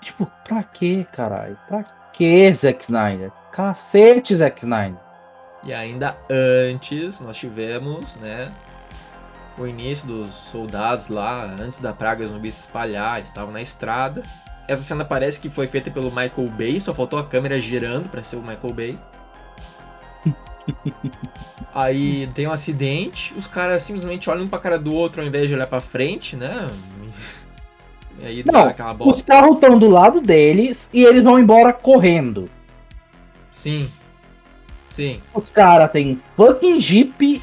Tipo, 0.00 0.30
pra 0.44 0.62
quê, 0.62 1.06
caralho? 1.12 1.58
Pra 1.68 1.84
quê, 2.12 2.52
Zack 2.54 2.82
Snyder? 2.82 3.30
Cacete, 3.52 4.36
Zack 4.36 4.60
Snyder. 4.60 4.98
E 5.62 5.74
ainda 5.74 6.16
antes, 6.30 7.20
nós 7.20 7.36
tivemos, 7.36 8.16
né? 8.16 8.50
O 9.60 9.66
início 9.66 10.06
dos 10.06 10.32
soldados 10.32 11.08
lá, 11.08 11.44
antes 11.44 11.78
da 11.80 11.92
praga 11.92 12.26
zumbi 12.26 12.50
se 12.50 12.60
espalhar, 12.60 13.18
eles 13.18 13.28
estavam 13.28 13.52
na 13.52 13.60
estrada. 13.60 14.22
Essa 14.66 14.82
cena 14.82 15.04
parece 15.04 15.38
que 15.38 15.50
foi 15.50 15.66
feita 15.66 15.90
pelo 15.90 16.06
Michael 16.06 16.48
Bay, 16.56 16.80
só 16.80 16.94
faltou 16.94 17.18
a 17.18 17.24
câmera 17.24 17.60
girando 17.60 18.08
pra 18.08 18.22
ser 18.22 18.36
o 18.36 18.40
Michael 18.40 18.72
Bay. 18.72 18.98
Aí 21.74 22.26
tem 22.28 22.46
um 22.48 22.52
acidente, 22.52 23.34
os 23.36 23.46
caras 23.46 23.82
simplesmente 23.82 24.30
olham 24.30 24.44
um 24.44 24.48
pra 24.48 24.58
cara 24.58 24.78
do 24.78 24.94
outro 24.94 25.20
ao 25.20 25.28
invés 25.28 25.46
de 25.46 25.54
olhar 25.54 25.66
pra 25.66 25.80
frente, 25.80 26.36
né? 26.36 26.66
E 28.18 28.24
aí 28.26 28.44
Não, 28.46 28.64
dá 28.64 28.68
aquela 28.70 28.92
Os 28.92 28.96
bosta. 28.96 29.24
carros 29.24 29.56
estão 29.56 29.78
do 29.78 29.90
lado 29.90 30.22
deles 30.22 30.88
e 30.90 31.04
eles 31.04 31.22
vão 31.22 31.38
embora 31.38 31.72
correndo. 31.72 32.48
Sim. 33.50 33.90
Sim. 34.88 35.20
Os 35.34 35.50
caras 35.50 35.90
têm 35.92 36.20
fucking 36.34 36.80
jeep 36.80 37.42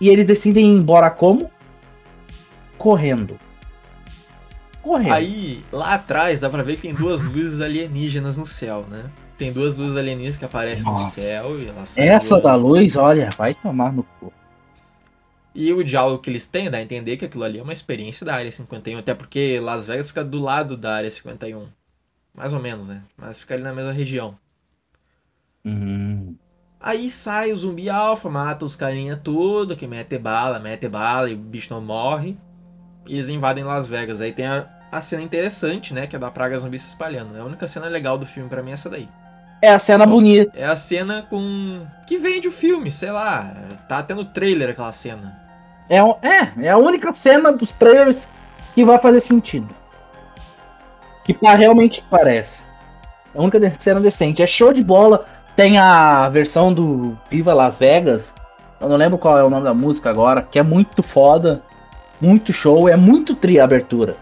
e 0.00 0.08
eles 0.08 0.26
decidem 0.26 0.66
ir 0.66 0.76
embora 0.76 1.10
como? 1.10 1.50
Correndo. 2.76 3.38
Correndo. 4.82 5.12
Aí, 5.12 5.64
lá 5.72 5.94
atrás, 5.94 6.40
dá 6.40 6.48
pra 6.48 6.62
ver 6.62 6.76
que 6.76 6.82
tem 6.82 6.94
duas 6.94 7.22
luzes 7.22 7.60
alienígenas 7.60 8.36
no 8.36 8.46
céu, 8.46 8.86
né? 8.88 9.04
Tem 9.36 9.52
duas 9.52 9.76
luzes 9.76 9.96
alienígenas 9.96 10.36
que 10.36 10.44
aparecem 10.44 10.84
no 10.84 10.92
Nossa. 10.92 11.20
céu 11.20 11.60
e 11.60 11.66
elas 11.66 11.96
Essa 11.96 12.40
da 12.40 12.54
luz, 12.54 12.96
olha, 12.96 13.30
vai 13.30 13.54
tomar 13.54 13.92
no 13.92 14.02
cu. 14.02 14.32
E 15.54 15.72
o 15.72 15.82
diálogo 15.82 16.22
que 16.22 16.30
eles 16.30 16.46
têm 16.46 16.70
dá 16.70 16.78
a 16.78 16.82
entender 16.82 17.16
que 17.16 17.24
aquilo 17.24 17.44
ali 17.44 17.58
é 17.58 17.62
uma 17.62 17.72
experiência 17.72 18.24
da 18.24 18.34
Área 18.34 18.50
51, 18.50 18.98
até 18.98 19.14
porque 19.14 19.58
Las 19.60 19.86
Vegas 19.86 20.08
fica 20.08 20.24
do 20.24 20.38
lado 20.38 20.76
da 20.76 20.94
Área 20.94 21.10
51. 21.10 21.66
Mais 22.32 22.52
ou 22.52 22.60
menos, 22.60 22.86
né? 22.86 23.02
Mas 23.16 23.40
fica 23.40 23.54
ali 23.54 23.62
na 23.62 23.72
mesma 23.72 23.92
região. 23.92 24.38
Hum. 25.64 26.36
Aí 26.80 27.10
sai 27.10 27.52
o 27.52 27.56
zumbi 27.56 27.90
alfa, 27.90 28.30
mata 28.30 28.64
os 28.64 28.76
carinha 28.76 29.16
tudo, 29.16 29.76
que 29.76 29.86
mete 29.86 30.16
bala, 30.16 30.60
mete 30.60 30.88
bala 30.88 31.28
e 31.28 31.34
o 31.34 31.38
bicho 31.38 31.74
não 31.74 31.80
morre. 31.80 32.38
E 33.06 33.14
eles 33.14 33.28
invadem 33.28 33.64
Las 33.64 33.86
Vegas. 33.86 34.20
Aí 34.20 34.32
tem 34.32 34.46
a, 34.46 34.66
a 34.92 35.00
cena 35.00 35.22
interessante, 35.22 35.92
né? 35.92 36.06
Que 36.06 36.14
é 36.14 36.18
da 36.18 36.30
praga 36.30 36.58
zumbi 36.58 36.78
se 36.78 36.86
espalhando. 36.86 37.36
É 37.36 37.40
a 37.40 37.44
única 37.44 37.66
cena 37.66 37.86
legal 37.86 38.16
do 38.16 38.26
filme 38.26 38.48
pra 38.48 38.62
mim 38.62 38.70
é 38.70 38.74
essa 38.74 38.88
daí. 38.88 39.08
É 39.60 39.72
a 39.72 39.78
cena 39.78 40.06
bonita. 40.06 40.56
É 40.56 40.66
a 40.66 40.76
cena 40.76 41.26
com. 41.28 41.84
que 42.06 42.16
vende 42.16 42.46
o 42.46 42.52
filme, 42.52 42.92
sei 42.92 43.10
lá. 43.10 43.56
Tá 43.88 43.98
até 43.98 44.14
no 44.14 44.24
trailer 44.24 44.70
aquela 44.70 44.92
cena. 44.92 45.36
É, 45.90 45.98
é, 45.98 46.66
é 46.66 46.70
a 46.70 46.78
única 46.78 47.12
cena 47.12 47.50
dos 47.50 47.72
trailers 47.72 48.28
que 48.74 48.84
vai 48.84 48.98
fazer 48.98 49.20
sentido. 49.20 49.68
Que 51.24 51.36
realmente 51.42 52.04
parece. 52.08 52.62
É 53.34 53.38
a 53.38 53.42
única 53.42 53.58
cena 53.80 54.00
decente. 54.00 54.42
É 54.42 54.46
show 54.46 54.72
de 54.72 54.84
bola. 54.84 55.26
Tem 55.58 55.76
a 55.76 56.28
versão 56.28 56.72
do 56.72 57.18
Viva 57.28 57.52
Las 57.52 57.76
Vegas. 57.76 58.32
Eu 58.80 58.88
não 58.88 58.94
lembro 58.94 59.18
qual 59.18 59.36
é 59.36 59.42
o 59.42 59.50
nome 59.50 59.64
da 59.64 59.74
música 59.74 60.08
agora. 60.08 60.40
Que 60.40 60.60
é 60.60 60.62
muito 60.62 61.02
foda. 61.02 61.64
Muito 62.20 62.52
show. 62.52 62.88
É 62.88 62.94
muito 62.94 63.34
tri 63.34 63.58
a 63.58 63.64
abertura. 63.64 64.16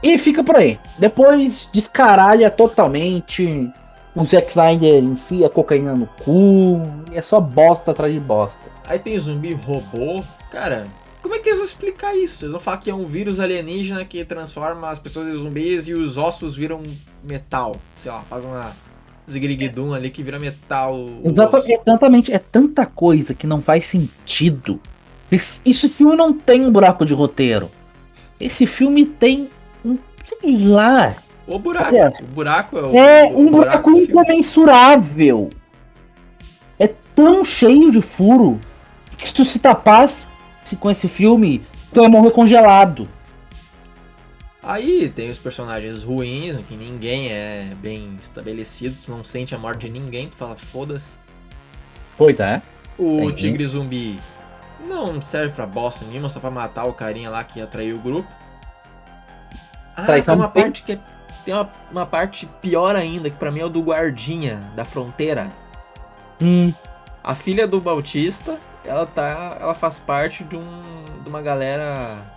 E 0.00 0.16
fica 0.16 0.44
por 0.44 0.54
aí. 0.54 0.78
Depois 0.96 1.68
descaralha 1.72 2.48
totalmente. 2.52 3.68
O 4.14 4.24
Zack 4.24 4.48
Snyder 4.50 5.02
enfia 5.02 5.50
cocaína 5.50 5.96
no 5.96 6.06
cu. 6.22 6.80
É 7.12 7.20
só 7.20 7.40
bosta 7.40 7.90
atrás 7.90 8.14
de 8.14 8.20
bosta. 8.20 8.60
Aí 8.86 9.00
tem 9.00 9.18
zumbi 9.18 9.54
robô. 9.54 10.22
Cara, 10.52 10.86
como 11.20 11.34
é 11.34 11.40
que 11.40 11.48
eles 11.48 11.58
vão 11.58 11.66
explicar 11.66 12.16
isso? 12.16 12.44
Eles 12.44 12.52
vão 12.52 12.60
falar 12.60 12.76
que 12.76 12.88
é 12.88 12.94
um 12.94 13.06
vírus 13.06 13.40
alienígena 13.40 14.04
que 14.04 14.24
transforma 14.24 14.88
as 14.88 15.00
pessoas 15.00 15.26
em 15.26 15.34
zumbis 15.34 15.88
e 15.88 15.94
os 15.94 16.16
ossos 16.16 16.54
viram 16.54 16.80
metal. 17.24 17.74
Sei 17.96 18.08
lá, 18.08 18.22
faz 18.30 18.44
uma 18.44 18.72
zigriguidum 19.30 19.92
ali 19.92 20.10
que 20.10 20.22
vira 20.22 20.38
metal. 20.38 20.96
exatamente, 21.24 22.32
é 22.32 22.38
tanta 22.38 22.86
coisa 22.86 23.34
que 23.34 23.46
não 23.46 23.60
faz 23.60 23.86
sentido. 23.86 24.80
Esse, 25.30 25.60
esse 25.64 25.88
filme 25.88 26.14
não 26.14 26.32
tem 26.32 26.64
um 26.64 26.70
buraco 26.70 27.04
de 27.04 27.12
roteiro. 27.12 27.70
Esse 28.38 28.66
filme 28.66 29.04
tem 29.06 29.50
um. 29.84 29.98
sei 30.24 30.58
lá. 30.66 31.16
O 31.46 31.58
buraco. 31.58 31.96
É. 31.96 32.12
O 32.20 32.26
buraco 32.26 32.78
é 32.78 32.82
o. 32.82 32.96
É 32.96 33.24
o 33.24 33.40
um 33.40 33.50
buraco 33.50 33.90
filme. 33.90 34.06
incomensurável. 34.06 35.50
É 36.78 36.88
tão 37.14 37.44
cheio 37.44 37.90
de 37.90 38.00
furo 38.00 38.60
que 39.16 39.26
se 39.26 39.34
tu 39.34 39.44
se 39.44 39.58
tapasse 39.58 40.26
com 40.78 40.90
esse 40.90 41.08
filme, 41.08 41.62
tu 41.92 42.00
vai 42.00 42.08
morrer 42.08 42.30
congelado. 42.32 43.08
Aí 44.66 45.08
tem 45.08 45.30
os 45.30 45.38
personagens 45.38 46.02
ruins, 46.02 46.56
que 46.66 46.76
ninguém 46.76 47.28
é 47.30 47.72
bem 47.80 48.16
estabelecido, 48.18 48.96
tu 49.04 49.12
não 49.12 49.22
sente 49.22 49.54
a 49.54 49.58
morte 49.58 49.82
de 49.82 49.90
ninguém, 49.90 50.28
tu 50.28 50.34
fala, 50.34 50.56
foda-se. 50.56 51.12
Pois 52.18 52.40
é. 52.40 52.60
O 52.98 53.30
tigre 53.30 53.64
zumbi 53.64 54.18
não 54.88 55.22
serve 55.22 55.54
pra 55.54 55.66
bosta 55.66 56.04
nenhuma, 56.06 56.28
só 56.28 56.40
pra 56.40 56.50
matar 56.50 56.84
o 56.84 56.92
carinha 56.92 57.30
lá 57.30 57.44
que 57.44 57.60
atraiu 57.60 57.96
o 57.96 58.00
grupo. 58.00 58.28
Ah, 59.94 60.02
tem 60.02 60.06
Traição 60.06 60.34
uma 60.34 60.48
do 60.48 60.52
parte 60.52 60.82
que 60.82 60.92
é, 60.92 60.98
tem 61.44 61.54
uma, 61.54 61.70
uma 61.92 62.06
parte 62.06 62.46
pior 62.60 62.96
ainda, 62.96 63.30
que 63.30 63.36
pra 63.36 63.52
mim 63.52 63.60
é 63.60 63.64
o 63.64 63.68
do 63.68 63.80
guardinha 63.80 64.56
da 64.74 64.84
fronteira. 64.84 65.48
Hum, 66.42 66.74
A 67.22 67.34
filha 67.36 67.68
do 67.68 67.80
Bautista, 67.80 68.58
ela 68.84 69.06
tá, 69.06 69.58
ela 69.60 69.74
faz 69.74 70.00
parte 70.00 70.42
de 70.42 70.56
um 70.56 71.04
de 71.22 71.28
uma 71.28 71.40
galera 71.40 72.35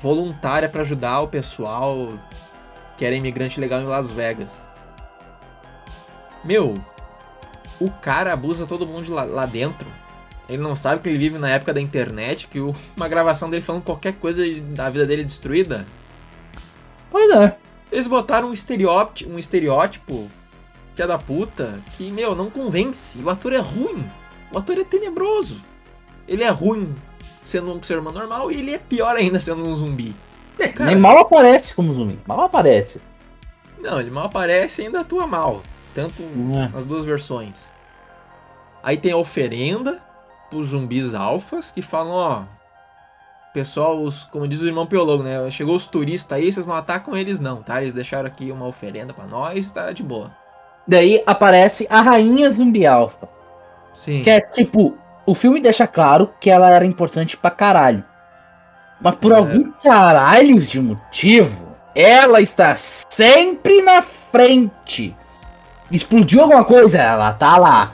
voluntária 0.00 0.68
pra 0.68 0.82
ajudar 0.82 1.20
o 1.20 1.28
pessoal 1.28 2.14
que 2.96 3.04
era 3.04 3.14
imigrante 3.14 3.60
legal 3.60 3.80
em 3.80 3.84
Las 3.86 4.10
Vegas. 4.10 4.66
Meu, 6.44 6.74
o 7.80 7.90
cara 7.90 8.32
abusa 8.32 8.66
todo 8.66 8.86
mundo 8.86 9.12
lá, 9.12 9.24
lá 9.24 9.46
dentro. 9.46 9.86
Ele 10.48 10.62
não 10.62 10.76
sabe 10.76 11.02
que 11.02 11.08
ele 11.08 11.18
vive 11.18 11.38
na 11.38 11.50
época 11.50 11.74
da 11.74 11.80
internet, 11.80 12.46
que 12.46 12.60
o- 12.60 12.72
uma 12.96 13.08
gravação 13.08 13.50
dele 13.50 13.62
falando 13.62 13.82
qualquer 13.82 14.14
coisa 14.14 14.42
da 14.74 14.88
vida 14.88 15.06
dele 15.06 15.24
destruída. 15.24 15.86
pois 17.10 17.30
é. 17.30 17.56
Eles 17.90 18.08
botaram 18.08 18.48
um 18.48 18.52
estereótipo, 18.52 19.30
um 19.30 19.38
estereótipo 19.38 20.28
que 20.94 21.02
é 21.02 21.06
da 21.06 21.18
puta, 21.18 21.78
que, 21.96 22.10
meu, 22.10 22.34
não 22.34 22.50
convence. 22.50 23.18
O 23.22 23.28
ator 23.30 23.52
é 23.52 23.58
ruim. 23.58 24.04
O 24.52 24.58
ator 24.58 24.78
é 24.78 24.84
tenebroso. 24.84 25.60
Ele 26.26 26.42
é 26.42 26.48
ruim 26.48 26.94
sendo 27.46 27.72
um 27.72 27.82
ser 27.82 27.98
humano 27.98 28.18
normal 28.18 28.50
e 28.50 28.58
ele 28.58 28.74
é 28.74 28.78
pior 28.78 29.16
ainda 29.16 29.40
sendo 29.40 29.66
um 29.66 29.74
zumbi. 29.74 30.14
Cara, 30.74 30.86
Nem 30.90 30.96
mal 30.96 31.16
aparece 31.18 31.74
como 31.74 31.92
zumbi. 31.92 32.18
Mal 32.26 32.40
aparece. 32.42 33.00
Não, 33.78 34.00
ele 34.00 34.10
mal 34.10 34.26
aparece 34.26 34.82
e 34.82 34.86
ainda 34.86 35.00
atua 35.00 35.26
mal. 35.26 35.62
Tanto 35.94 36.22
É. 36.22 36.68
nas 36.74 36.86
duas 36.86 37.04
versões. 37.04 37.68
Aí 38.82 38.96
tem 38.96 39.12
a 39.12 39.16
oferenda 39.16 40.02
pros 40.50 40.68
zumbis 40.68 41.14
alfas 41.14 41.70
que 41.70 41.82
falam, 41.82 42.12
ó. 42.12 42.42
Pessoal, 43.54 44.02
os, 44.02 44.24
como 44.24 44.46
diz 44.46 44.60
o 44.60 44.66
irmão 44.66 44.86
Piologo, 44.86 45.22
né? 45.22 45.50
Chegou 45.50 45.76
os 45.76 45.86
turistas 45.86 46.36
aí, 46.36 46.52
vocês 46.52 46.66
não 46.66 46.74
atacam 46.74 47.16
eles 47.16 47.40
não, 47.40 47.62
tá? 47.62 47.80
Eles 47.80 47.94
deixaram 47.94 48.26
aqui 48.26 48.50
uma 48.50 48.66
oferenda 48.66 49.14
pra 49.14 49.26
nós 49.26 49.66
e 49.66 49.72
tá 49.72 49.92
de 49.92 50.02
boa. 50.02 50.30
Daí 50.86 51.22
aparece 51.26 51.86
a 51.88 52.00
rainha 52.00 52.50
zumbi 52.50 52.86
alfa. 52.86 53.28
Sim. 53.94 54.22
Que 54.22 54.30
é 54.30 54.40
tipo, 54.40 54.96
o 55.26 55.34
filme 55.34 55.60
deixa 55.60 55.86
claro 55.86 56.32
que 56.40 56.48
ela 56.50 56.70
era 56.70 56.84
importante 56.84 57.36
pra 57.36 57.50
caralho. 57.50 58.02
Mas 59.00 59.14
por 59.16 59.32
É. 59.32 59.36
algum 59.36 59.70
caralho 59.82 60.58
de 60.60 60.80
motivo, 60.80 61.66
ela 61.94 62.40
está 62.40 62.74
sempre 62.76 63.82
na 63.82 64.00
frente. 64.02 65.14
Explodiu 65.90 66.40
alguma 66.42 66.64
coisa, 66.64 66.98
ela 67.00 67.32
tá 67.32 67.56
lá. 67.56 67.92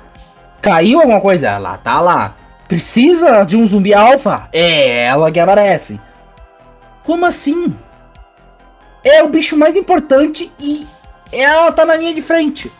Caiu 0.60 1.00
alguma 1.00 1.20
coisa, 1.20 1.48
ela 1.48 1.76
tá 1.78 2.00
lá. 2.00 2.34
Precisa 2.68 3.42
de 3.44 3.56
um 3.56 3.66
zumbi 3.66 3.92
alfa? 3.92 4.48
É 4.52 5.04
ela 5.06 5.30
que 5.30 5.40
aparece. 5.40 6.00
Como 7.04 7.26
assim? 7.26 7.76
É 9.04 9.22
o 9.22 9.28
bicho 9.28 9.56
mais 9.56 9.74
importante 9.76 10.50
e 10.60 10.86
ela 11.32 11.72
tá 11.72 11.84
na 11.84 11.96
linha 11.96 12.14
de 12.14 12.22
frente. 12.22 12.70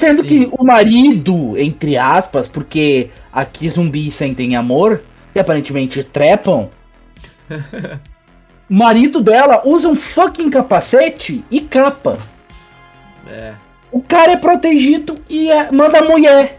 Sendo 0.00 0.22
Sim. 0.22 0.28
que 0.28 0.48
o 0.50 0.64
marido, 0.64 1.58
entre 1.58 1.98
aspas, 1.98 2.48
porque 2.48 3.10
aqui 3.30 3.68
zumbis 3.68 4.14
sentem 4.14 4.56
amor 4.56 5.02
e 5.34 5.38
aparentemente 5.38 6.02
trepam. 6.02 6.70
o 8.70 8.74
marido 8.74 9.20
dela 9.20 9.60
usa 9.62 9.90
um 9.90 9.94
fucking 9.94 10.48
capacete 10.48 11.44
e 11.50 11.60
capa. 11.60 12.16
É. 13.28 13.52
O 13.92 14.00
cara 14.00 14.32
é 14.32 14.36
protegido 14.38 15.16
e 15.28 15.50
é- 15.50 15.70
manda 15.70 15.98
a 15.98 16.04
mulher. 16.08 16.58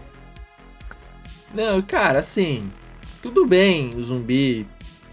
Não, 1.52 1.82
cara, 1.82 2.20
assim, 2.20 2.70
tudo 3.20 3.44
bem 3.44 3.90
o 3.96 4.02
zumbi 4.04 4.68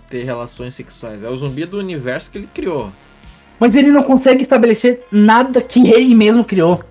ter 0.07 0.24
relações 0.24 0.75
sexuais. 0.75 1.24
É 1.24 1.29
o 1.29 1.36
zumbi 1.36 1.65
do 1.65 1.79
universo 1.79 2.29
que 2.29 2.38
ele 2.38 2.50
criou. 2.53 2.91
Mas 3.59 3.74
ele 3.74 3.91
não 3.91 4.03
consegue 4.03 4.43
estabelecer 4.43 5.01
nada 5.12 5.62
que 5.62 5.79
ele 5.89 6.13
mesmo 6.13 6.43
criou. 6.43 6.83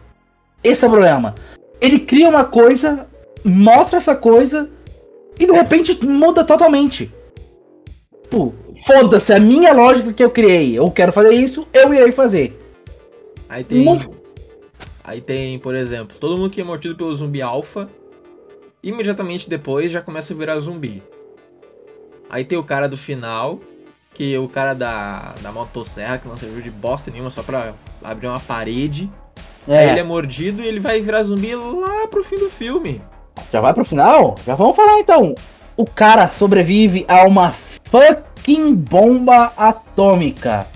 Esse 0.62 0.84
é 0.84 0.88
o 0.88 0.90
problema. 0.90 1.34
Ele 1.80 1.98
cria 2.00 2.28
uma 2.28 2.44
coisa, 2.44 3.06
mostra 3.44 3.98
essa 3.98 4.14
coisa 4.16 4.68
e 5.38 5.46
de 5.46 5.52
repente 5.52 6.04
muda 6.04 6.44
totalmente. 6.44 7.12
Tipo, 8.24 8.54
foda-se, 8.86 9.32
a 9.32 9.38
minha 9.40 9.72
lógica 9.72 10.12
que 10.12 10.22
eu 10.22 10.30
criei. 10.30 10.76
Eu 10.78 10.90
quero 10.90 11.12
fazer 11.12 11.30
isso, 11.34 11.66
eu 11.72 11.94
irei 11.94 12.12
fazer. 12.12 12.58
Aí 13.48 13.64
tem. 13.64 13.84
Não- 13.84 14.18
Aí 15.04 15.22
tem, 15.22 15.58
por 15.58 15.74
exemplo, 15.74 16.18
todo 16.20 16.36
mundo 16.36 16.50
que 16.50 16.60
é 16.60 16.64
mordido 16.64 16.94
pelo 16.94 17.14
zumbi 17.14 17.40
alfa, 17.40 17.88
imediatamente 18.82 19.48
depois 19.48 19.90
já 19.90 20.02
começa 20.02 20.34
a 20.34 20.36
virar 20.36 20.58
zumbi. 20.60 21.02
Aí 22.28 22.44
tem 22.44 22.58
o 22.58 22.62
cara 22.62 22.86
do 22.86 22.96
final, 22.96 23.58
que 24.12 24.34
é 24.34 24.38
o 24.38 24.46
cara 24.48 24.74
da, 24.74 25.34
da 25.40 25.50
motosserra, 25.50 26.18
que 26.18 26.28
não 26.28 26.36
serviu 26.36 26.60
de 26.60 26.70
bosta 26.70 27.10
nenhuma 27.10 27.30
só 27.30 27.42
pra 27.42 27.72
abrir 28.04 28.26
uma 28.26 28.38
parede. 28.38 29.08
Aí 29.68 29.90
ele 29.90 30.00
é 30.00 30.04
mordido 30.04 30.62
e 30.62 30.66
ele 30.66 30.80
vai 30.80 31.00
virar 31.00 31.22
zumbi 31.24 31.54
lá 31.54 32.08
pro 32.08 32.24
fim 32.24 32.36
do 32.36 32.48
filme. 32.48 33.02
Já 33.52 33.60
vai 33.60 33.74
pro 33.74 33.84
final? 33.84 34.34
Já 34.46 34.54
vamos 34.54 34.74
falar 34.74 34.98
então. 34.98 35.34
O 35.76 35.84
cara 35.84 36.28
sobrevive 36.28 37.04
a 37.06 37.24
uma 37.24 37.52
fucking 37.52 38.74
bomba 38.74 39.52
atômica. 39.56 40.66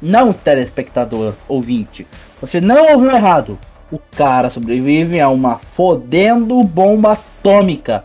Não, 0.00 0.32
telespectador, 0.32 1.34
ouvinte. 1.48 2.06
Você 2.40 2.60
não 2.60 2.92
ouviu 2.92 3.10
errado. 3.10 3.58
O 3.90 3.98
cara 3.98 4.50
sobrevive 4.50 5.20
a 5.20 5.28
uma 5.28 5.58
fodendo 5.58 6.62
bomba 6.62 7.12
atômica. 7.12 8.04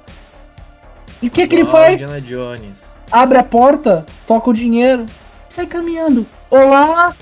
E 1.22 1.28
o 1.28 1.32
que, 1.32 1.48
que 1.48 1.56
ele 1.56 1.66
faz? 1.66 2.02
Abre 3.12 3.38
a 3.38 3.44
porta, 3.44 4.06
toca 4.26 4.50
o 4.50 4.54
dinheiro, 4.54 5.06
sai 5.50 5.66
caminhando. 5.66 6.26
Olá! 6.50 7.14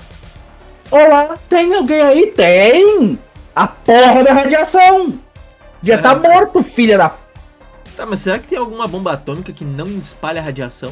Olá, 0.91 1.35
tem 1.49 1.73
alguém 1.73 2.01
aí? 2.01 2.27
Tem! 2.27 3.19
A 3.55 3.67
porra 3.67 4.23
da 4.23 4.33
radiação! 4.33 5.13
Já 5.83 5.97
tá 5.97 6.11
É. 6.13 6.15
morto, 6.15 6.63
filha 6.63 6.97
da 6.97 7.11
Tá, 7.95 8.05
mas 8.05 8.19
será 8.19 8.37
que 8.37 8.47
tem 8.47 8.57
alguma 8.57 8.87
bomba 8.87 9.13
atômica 9.13 9.51
que 9.51 9.65
não 9.65 9.87
espalha 9.87 10.41
radiação? 10.41 10.91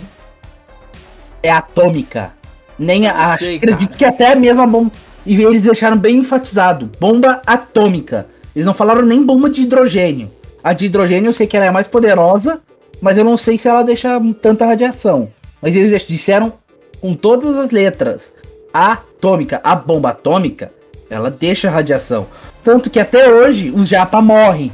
é 1.43 1.51
atômica. 1.51 2.31
Nem 2.79 3.07
a. 3.07 3.33
Acho- 3.33 3.45
sei, 3.45 3.57
acredito 3.57 3.89
cara. 3.89 3.97
que 3.99 4.05
até 4.05 4.31
a 4.33 4.35
mesma 4.35 4.65
bomba. 4.65 4.91
E 5.25 5.39
eles 5.43 5.63
deixaram 5.63 5.95
bem 5.97 6.17
enfatizado: 6.17 6.89
bomba 6.99 7.39
atômica. 7.45 8.25
Eles 8.55 8.65
não 8.65 8.73
falaram 8.73 9.03
nem 9.03 9.21
bomba 9.23 9.47
de 9.49 9.61
hidrogênio. 9.61 10.31
A 10.63 10.73
de 10.73 10.85
hidrogênio 10.87 11.29
eu 11.29 11.33
sei 11.33 11.45
que 11.45 11.55
ela 11.55 11.67
é 11.67 11.71
mais 11.71 11.85
poderosa, 11.87 12.59
mas 12.99 13.17
eu 13.19 13.23
não 13.23 13.37
sei 13.37 13.59
se 13.59 13.67
ela 13.67 13.83
deixa 13.83 14.19
tanta 14.41 14.65
radiação. 14.65 15.29
Mas 15.61 15.75
eles 15.75 16.01
disseram 16.07 16.51
com 16.99 17.13
todas 17.13 17.55
as 17.55 17.69
letras: 17.69 18.33
atômica. 18.75 19.61
A 19.63 19.75
bomba 19.75 20.09
atômica, 20.09 20.71
ela 21.09 21.29
deixa 21.31 21.69
radiação. 21.69 22.27
Tanto 22.63 22.89
que 22.89 22.99
até 22.99 23.29
hoje 23.29 23.69
os 23.71 23.87
japa 23.87 24.21
morrem 24.21 24.71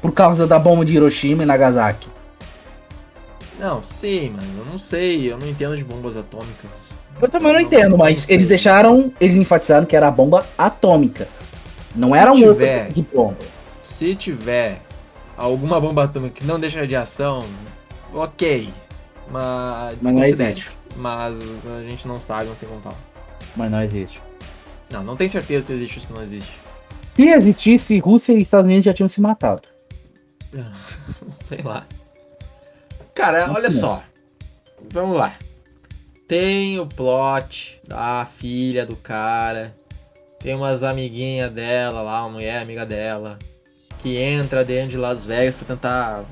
por 0.00 0.12
causa 0.12 0.46
da 0.46 0.58
bomba 0.58 0.84
de 0.84 0.94
Hiroshima 0.94 1.42
e 1.42 1.46
Nagasaki. 1.46 2.08
Não, 3.58 3.82
sei, 3.82 4.30
mano. 4.30 4.42
Eu 4.58 4.64
não 4.64 4.78
sei. 4.78 5.30
Eu 5.30 5.38
não 5.38 5.46
entendo 5.48 5.76
de 5.76 5.84
bombas 5.84 6.16
atômicas. 6.16 6.70
Eu 7.20 7.28
também 7.28 7.52
não 7.52 7.60
entendo, 7.60 7.96
mas 7.96 8.22
sei. 8.22 8.34
eles 8.36 8.46
deixaram, 8.48 9.12
eles 9.20 9.36
enfatizaram 9.36 9.86
que 9.86 9.94
era 9.94 10.08
a 10.08 10.10
bomba 10.10 10.44
atômica. 10.58 11.28
Não 11.94 12.08
Se 12.10 12.16
era 12.16 12.32
um 12.32 12.36
outro 12.36 12.52
tiver- 12.54 12.88
tipo 12.88 12.94
de 12.94 13.02
bomba. 13.14 13.36
Se 13.84 14.14
tiver 14.16 14.80
alguma 15.36 15.78
bomba 15.80 16.04
atômica 16.04 16.40
que 16.40 16.44
não 16.46 16.58
deixa 16.58 16.80
radiação, 16.80 17.44
ok. 18.12 18.68
Mas. 19.30 19.96
Mas 20.00 20.12
não 20.12 20.20
considere. 20.22 20.50
existe. 20.52 20.70
Mas 20.96 21.38
a 21.76 21.82
gente 21.88 22.08
não 22.08 22.18
sabe, 22.18 22.46
não 22.46 22.54
tem 22.56 22.68
como 22.68 22.80
falar. 22.80 22.96
Mas 23.56 23.70
não 23.70 23.82
existe. 23.82 24.20
Não, 24.90 25.02
não 25.02 25.16
tem 25.16 25.28
certeza 25.28 25.66
se 25.66 25.72
existe 25.72 25.98
ou 25.98 26.04
se 26.04 26.12
não 26.12 26.22
existe. 26.22 26.52
Se 27.14 27.22
existisse, 27.28 27.98
Rússia 27.98 28.32
e 28.32 28.42
Estados 28.42 28.66
Unidos 28.66 28.84
já 28.84 28.92
tinham 28.94 29.08
se 29.08 29.20
matado. 29.20 29.62
Sei 31.44 31.60
lá. 31.62 31.86
Cara, 33.14 33.46
Muito 33.46 33.56
olha 33.58 33.70
bom. 33.70 33.76
só. 33.76 34.02
Vamos 34.92 35.16
lá. 35.16 35.34
Tem 36.26 36.78
o 36.78 36.86
plot 36.86 37.78
da 37.86 38.26
filha 38.38 38.86
do 38.86 38.96
cara. 38.96 39.74
Tem 40.40 40.54
umas 40.54 40.82
amiguinhas 40.82 41.52
dela 41.52 42.02
lá, 42.02 42.22
uma 42.22 42.30
mulher 42.30 42.62
amiga 42.62 42.84
dela. 42.86 43.38
Que 43.98 44.16
entra 44.16 44.64
dentro 44.64 44.90
de 44.90 44.96
Las 44.96 45.24
Vegas 45.24 45.54
pra 45.54 45.66
tentar 45.66 46.24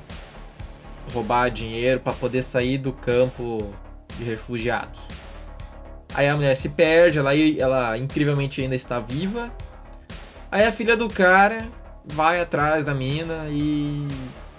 roubar 1.13 1.49
dinheiro 1.49 1.99
pra 1.99 2.13
poder 2.13 2.43
sair 2.43 2.77
do 2.77 2.91
campo 2.91 3.73
de 4.17 4.23
refugiados. 4.23 4.99
Aí 6.13 6.27
a 6.27 6.35
mulher 6.35 6.55
se 6.55 6.69
perde, 6.69 7.19
ela, 7.19 7.33
ela 7.35 7.97
incrivelmente 7.97 8.61
ainda 8.61 8.75
está 8.75 8.99
viva. 8.99 9.51
Aí 10.51 10.65
a 10.65 10.71
filha 10.71 10.97
do 10.97 11.07
cara 11.07 11.59
vai 12.05 12.41
atrás 12.41 12.85
da 12.85 12.93
mina 12.93 13.45
e 13.49 14.07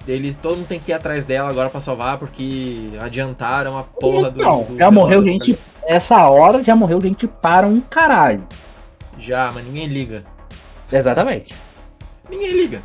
eles 0.07 0.37
todo 0.37 0.57
mundo 0.57 0.67
tem 0.67 0.81
que 0.81 0.91
ir 0.91 0.95
atrás 0.95 1.25
dela 1.25 1.49
agora 1.49 1.69
pra 1.69 1.81
salvar 1.81 2.19
porque 2.19 2.91
adiantaram 3.01 3.77
a 3.77 3.83
porra 3.83 4.31
do. 4.31 4.43
Não, 4.43 4.65
do 4.65 4.79
já 4.79 4.91
morreu 4.91 5.23
velório. 5.23 5.45
gente. 5.45 5.59
Essa 5.85 6.27
hora 6.29 6.62
já 6.62 6.75
morreu 6.75 7.01
gente 7.01 7.27
para 7.27 7.67
um 7.67 7.81
caralho. 7.81 8.47
Já, 9.19 9.51
mas 9.53 9.65
ninguém 9.65 9.87
liga. 9.87 10.25
Exatamente. 10.91 11.55
Ninguém 12.31 12.53
liga. 12.53 12.83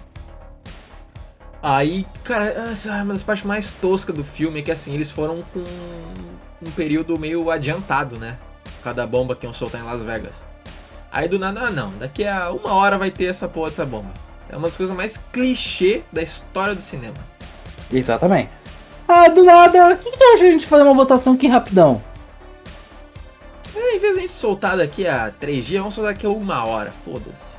Aí, 1.62 2.06
cara, 2.24 2.46
essa 2.46 2.96
é 2.96 3.04
uma 3.04 3.14
das 3.14 3.24
partes 3.24 3.46
mais 3.46 3.72
toscas 3.72 4.16
do 4.16 4.24
filme 4.24 4.60
é 4.60 4.64
que 4.64 4.72
assim, 4.72 4.94
eles 4.94 5.12
foram 5.12 5.44
com 5.54 5.60
um 5.60 6.72
período 6.72 7.20
meio 7.20 7.50
adiantado, 7.50 8.20
né? 8.20 8.38
Cada 8.84 9.06
bomba 9.06 9.36
que 9.36 9.46
iam 9.46 9.54
soltar 9.54 9.82
em 9.82 9.84
Las 9.84 10.04
Vegas. 10.04 10.36
Aí 11.12 11.28
do 11.28 11.40
nada, 11.40 11.62
ah 11.62 11.72
não, 11.72 11.92
daqui 11.98 12.26
a 12.26 12.52
uma 12.52 12.74
hora 12.74 12.98
vai 12.98 13.10
ter 13.10 13.26
essa 13.26 13.48
porra 13.48 13.70
dessa 13.70 13.86
bomba. 13.86 14.10
É 14.50 14.56
uma 14.56 14.68
das 14.68 14.78
coisas 14.78 14.96
mais 14.96 15.18
clichê 15.32 16.02
da 16.12 16.22
história 16.22 16.76
do 16.76 16.82
cinema. 16.82 17.16
Exatamente. 17.92 18.50
Ah, 19.08 19.30
do 19.30 19.44
nada, 19.44 19.94
o 19.94 19.98
que, 19.98 20.12
que 20.12 20.18
tu 20.18 20.24
acha 20.24 20.44
de 20.44 20.50
a 20.50 20.52
gente 20.52 20.68
fazer 20.68 20.84
uma 20.84 20.94
votação 20.94 21.34
aqui 21.34 21.48
rapidão? 21.48 22.02
É, 23.76 23.96
em 23.96 24.00
vez 24.00 24.14
de 24.14 24.20
a 24.20 24.22
gente 24.22 24.34
soltar 24.34 24.78
daqui 24.78 25.08
a 25.08 25.32
três 25.40 25.66
dias, 25.66 25.80
vamos 25.80 25.96
soltar 25.96 26.14
daqui 26.14 26.26
a 26.26 26.30
uma 26.30 26.68
hora, 26.68 26.92
foda-se. 27.06 27.58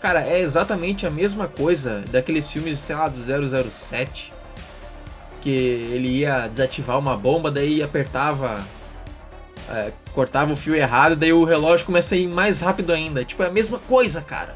Cara, 0.00 0.24
é 0.24 0.40
exatamente 0.40 1.06
a 1.06 1.10
mesma 1.10 1.48
coisa 1.48 2.04
daqueles 2.10 2.46
filmes, 2.46 2.78
sei 2.78 2.94
lá, 2.94 3.08
do 3.08 3.18
007. 3.20 4.32
Que 5.40 5.50
ele 5.50 6.08
ia 6.08 6.46
desativar 6.48 6.98
uma 6.98 7.16
bomba, 7.16 7.50
daí 7.50 7.82
apertava. 7.82 8.64
É, 9.70 9.92
cortava 10.14 10.52
o 10.52 10.56
fio 10.56 10.74
errado, 10.74 11.16
daí 11.16 11.32
o 11.32 11.44
relógio 11.44 11.86
começa 11.86 12.14
a 12.14 12.18
ir 12.18 12.26
mais 12.26 12.60
rápido 12.60 12.92
ainda. 12.92 13.24
Tipo, 13.24 13.42
é 13.42 13.46
a 13.46 13.50
mesma 13.50 13.78
coisa, 13.78 14.20
cara. 14.20 14.54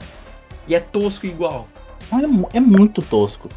E 0.67 0.75
é 0.75 0.81
tosco 0.81 1.27
igual. 1.27 1.69
É, 2.13 2.57
é 2.57 2.61
muito 2.61 3.03
tosco. 3.03 3.49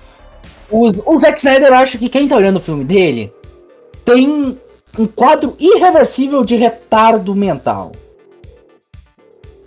Os, 0.70 1.02
o 1.06 1.18
Zack 1.18 1.38
Snyder 1.38 1.72
acha 1.74 1.98
que 1.98 2.10
quem 2.10 2.28
tá 2.28 2.36
olhando 2.36 2.58
o 2.58 2.62
filme 2.62 2.84
dele 2.84 3.32
tem 4.04 4.58
um 4.98 5.08
quadro 5.08 5.56
irreversível 5.60 6.44
de 6.44 6.56
retardo 6.56 7.36
mental. 7.36 7.92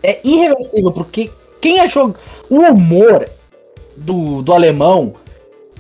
É 0.03 0.20
irreversível, 0.24 0.92
porque 0.92 1.31
quem 1.61 1.81
achou. 1.81 2.14
O 2.48 2.61
humor 2.61 3.29
do, 3.96 4.42
do 4.42 4.53
alemão 4.53 5.14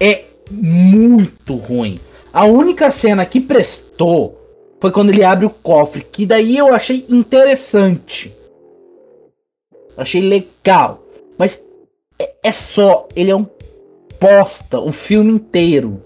é 0.00 0.24
muito 0.50 1.54
ruim. 1.56 1.98
A 2.32 2.44
única 2.44 2.90
cena 2.90 3.24
que 3.24 3.40
prestou 3.40 4.37
foi 4.80 4.92
quando 4.92 5.10
ele 5.10 5.24
abre 5.24 5.44
o 5.44 5.50
cofre, 5.50 6.02
que 6.02 6.24
daí 6.24 6.56
eu 6.56 6.72
achei 6.72 7.04
interessante. 7.08 8.32
Achei 9.96 10.20
legal. 10.20 11.02
Mas 11.36 11.60
é, 12.18 12.34
é 12.44 12.52
só, 12.52 13.08
ele 13.16 13.30
é 13.30 13.36
um 13.36 13.46
bosta 14.20 14.80
o 14.80 14.92
filme 14.92 15.32
inteiro. 15.32 16.02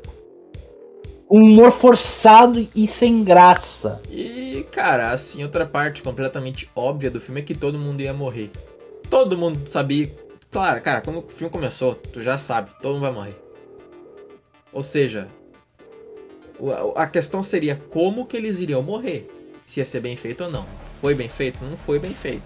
Um 1.31 1.45
humor 1.45 1.71
forçado 1.71 2.67
e 2.75 2.87
sem 2.87 3.25
graça. 3.25 4.03
E, 4.11 4.67
cara, 4.71 5.13
assim, 5.13 5.43
outra 5.43 5.65
parte 5.65 6.03
completamente 6.03 6.69
óbvia 6.77 7.11
do 7.11 7.21
filme 7.21 7.41
é 7.41 7.45
que 7.45 7.55
todo 7.55 7.79
mundo 7.79 8.03
ia 8.03 8.13
morrer. 8.13 8.51
Todo 9.09 9.37
mundo 9.37 9.67
sabia. 9.67 10.11
Claro, 10.51 10.83
cara, 10.83 11.01
quando 11.01 11.21
o 11.21 11.23
filme 11.23 11.51
começou, 11.51 11.95
tu 11.95 12.21
já 12.21 12.37
sabe, 12.37 12.71
todo 12.83 12.95
mundo 12.95 13.03
vai 13.03 13.13
morrer. 13.13 13.37
Ou 14.73 14.83
seja, 14.83 15.29
a 16.95 17.07
questão 17.07 17.43
seria 17.43 17.77
como 17.91 18.27
que 18.27 18.37
eles 18.37 18.59
iriam 18.59 18.83
morrer. 18.83 19.29
Se 19.67 19.81
ia 19.81 19.85
ser 19.85 20.01
bem 20.01 20.17
feito 20.17 20.45
ou 20.45 20.51
não. 20.51 20.67
Foi 21.01 21.15
bem 21.15 21.29
feito? 21.29 21.65
Não 21.65 21.77
foi 21.77 21.99
bem 21.99 22.13
feito. 22.13 22.43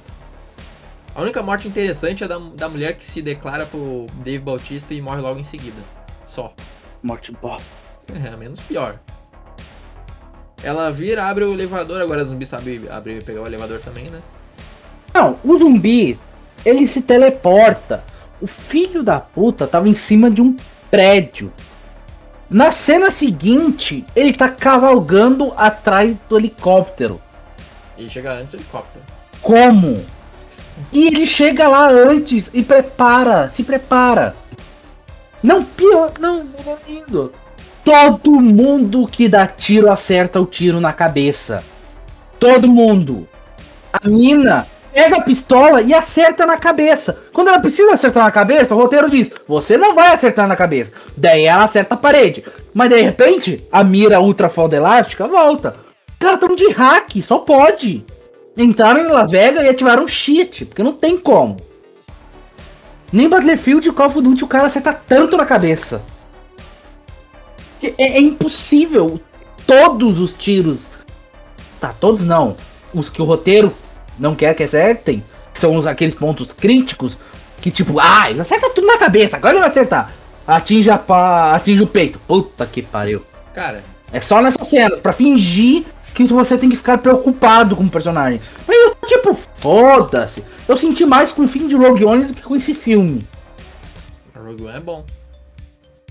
A 1.14 1.22
única 1.22 1.42
morte 1.42 1.66
interessante 1.66 2.22
é 2.24 2.28
da, 2.28 2.38
da 2.38 2.68
mulher 2.68 2.94
que 2.94 3.04
se 3.04 3.22
declara 3.22 3.64
pro 3.66 4.06
Dave 4.24 4.38
Bautista 4.38 4.92
e 4.92 5.00
morre 5.00 5.20
logo 5.20 5.40
em 5.40 5.44
seguida. 5.44 5.80
Só. 6.26 6.54
Morte 7.02 7.32
bosta. 7.32 7.70
É, 8.14 8.36
menos 8.36 8.60
pior. 8.60 8.98
Ela 10.62 10.90
vira, 10.90 11.24
abre 11.24 11.44
o 11.44 11.52
elevador, 11.52 12.00
agora 12.00 12.24
zumbi 12.24 12.46
sabe 12.46 12.88
abrir 12.90 13.18
e 13.18 13.24
pegar 13.24 13.42
o 13.42 13.46
elevador 13.46 13.80
também, 13.80 14.04
né? 14.10 14.20
Não, 15.12 15.38
o 15.44 15.56
zumbi, 15.56 16.18
ele 16.64 16.86
se 16.86 17.02
teleporta. 17.02 18.04
O 18.40 18.46
filho 18.46 19.02
da 19.02 19.18
puta 19.18 19.66
tava 19.66 19.88
em 19.88 19.94
cima 19.94 20.30
de 20.30 20.42
um 20.42 20.56
prédio. 20.90 21.52
Na 22.48 22.70
cena 22.70 23.10
seguinte, 23.10 24.04
ele 24.14 24.32
tá 24.32 24.48
cavalgando 24.48 25.52
atrás 25.56 26.16
do 26.28 26.38
helicóptero. 26.38 27.20
E 27.98 28.08
chega 28.08 28.32
antes 28.34 28.52
do 28.52 28.58
helicóptero. 28.58 29.04
Como? 29.42 30.04
E 30.92 31.06
ele 31.08 31.26
chega 31.26 31.66
lá 31.66 31.88
antes 31.88 32.50
e 32.54 32.62
prepara, 32.62 33.48
se 33.48 33.64
prepara. 33.64 34.36
Não, 35.42 35.64
pior, 35.64 36.12
não, 36.20 36.44
melhor 36.44 36.78
indo. 36.86 37.32
Todo 37.84 38.32
mundo 38.32 39.06
que 39.06 39.28
dá 39.28 39.46
tiro 39.46 39.90
acerta 39.90 40.40
o 40.40 40.46
tiro 40.46 40.80
na 40.80 40.92
cabeça. 40.92 41.62
Todo 42.38 42.68
mundo. 42.68 43.28
A 43.92 44.08
mina 44.08 44.66
pega 44.96 45.18
a 45.18 45.20
pistola 45.20 45.82
e 45.82 45.92
acerta 45.92 46.46
na 46.46 46.56
cabeça. 46.56 47.18
Quando 47.30 47.48
ela 47.48 47.60
precisa 47.60 47.92
acertar 47.92 48.24
na 48.24 48.30
cabeça, 48.30 48.74
o 48.74 48.78
roteiro 48.78 49.10
diz: 49.10 49.30
Você 49.46 49.76
não 49.76 49.94
vai 49.94 50.14
acertar 50.14 50.48
na 50.48 50.56
cabeça. 50.56 50.90
Daí 51.14 51.44
ela 51.44 51.64
acerta 51.64 51.94
a 51.94 51.98
parede. 51.98 52.42
Mas 52.72 52.88
de 52.88 53.02
repente, 53.02 53.62
a 53.70 53.84
mira 53.84 54.22
ultra 54.22 54.48
foda 54.48 54.74
elástica 54.74 55.26
volta. 55.26 55.76
Cara, 56.18 56.38
tão 56.38 56.54
de 56.54 56.70
hack, 56.70 57.22
só 57.22 57.40
pode. 57.40 58.06
Entraram 58.56 59.00
em 59.00 59.08
Las 59.08 59.30
Vegas 59.30 59.64
e 59.64 59.68
ativaram 59.68 60.08
cheat, 60.08 60.64
porque 60.64 60.82
não 60.82 60.94
tem 60.94 61.18
como. 61.18 61.58
Nem 63.12 63.28
Battlefield 63.28 63.86
e 63.86 63.92
Call 63.92 64.06
of 64.06 64.22
Duty 64.22 64.44
o 64.44 64.48
cara 64.48 64.66
acerta 64.66 64.94
tanto 64.94 65.36
na 65.36 65.44
cabeça. 65.44 66.00
É, 67.82 67.92
é 67.98 68.18
impossível. 68.18 69.20
Todos 69.66 70.18
os 70.18 70.32
tiros. 70.32 70.78
Tá, 71.78 71.94
todos 72.00 72.24
não. 72.24 72.56
Os 72.94 73.10
que 73.10 73.20
o 73.20 73.26
roteiro 73.26 73.74
não 74.18 74.34
quer 74.34 74.54
que 74.54 74.62
acertem. 74.62 75.22
Que 75.52 75.58
são 75.58 75.76
os, 75.76 75.86
aqueles 75.86 76.14
pontos 76.14 76.52
críticos. 76.52 77.16
Que 77.60 77.70
tipo, 77.70 77.98
ah, 77.98 78.30
ele 78.30 78.40
acerta 78.40 78.70
tudo 78.70 78.86
na 78.86 78.98
cabeça, 78.98 79.36
agora 79.36 79.54
ele 79.54 79.60
vai 79.60 79.70
acertar. 79.70 80.12
Atinge, 80.46 80.90
a 80.90 80.98
pá, 80.98 81.54
atinge 81.54 81.82
o 81.82 81.86
peito. 81.86 82.18
Puta 82.20 82.64
que 82.66 82.82
pariu. 82.82 83.22
Cara, 83.54 83.82
É 84.12 84.20
só 84.20 84.40
nessas 84.40 84.66
cenas, 84.68 85.00
pra 85.00 85.12
fingir 85.12 85.84
que 86.14 86.24
você 86.24 86.56
tem 86.56 86.70
que 86.70 86.76
ficar 86.76 86.98
preocupado 86.98 87.76
com 87.76 87.84
o 87.84 87.90
personagem. 87.90 88.40
Mas 88.66 88.76
eu, 88.76 88.96
tipo, 89.06 89.38
foda-se. 89.56 90.42
Eu 90.68 90.76
senti 90.76 91.04
mais 91.04 91.32
com 91.32 91.42
o 91.42 91.48
fim 91.48 91.68
de 91.68 91.74
Rogue 91.74 92.04
One 92.04 92.24
do 92.24 92.34
que 92.34 92.42
com 92.42 92.56
esse 92.56 92.72
filme. 92.74 93.20
Rogue 94.34 94.64
One 94.64 94.76
é 94.76 94.80
bom. 94.80 95.04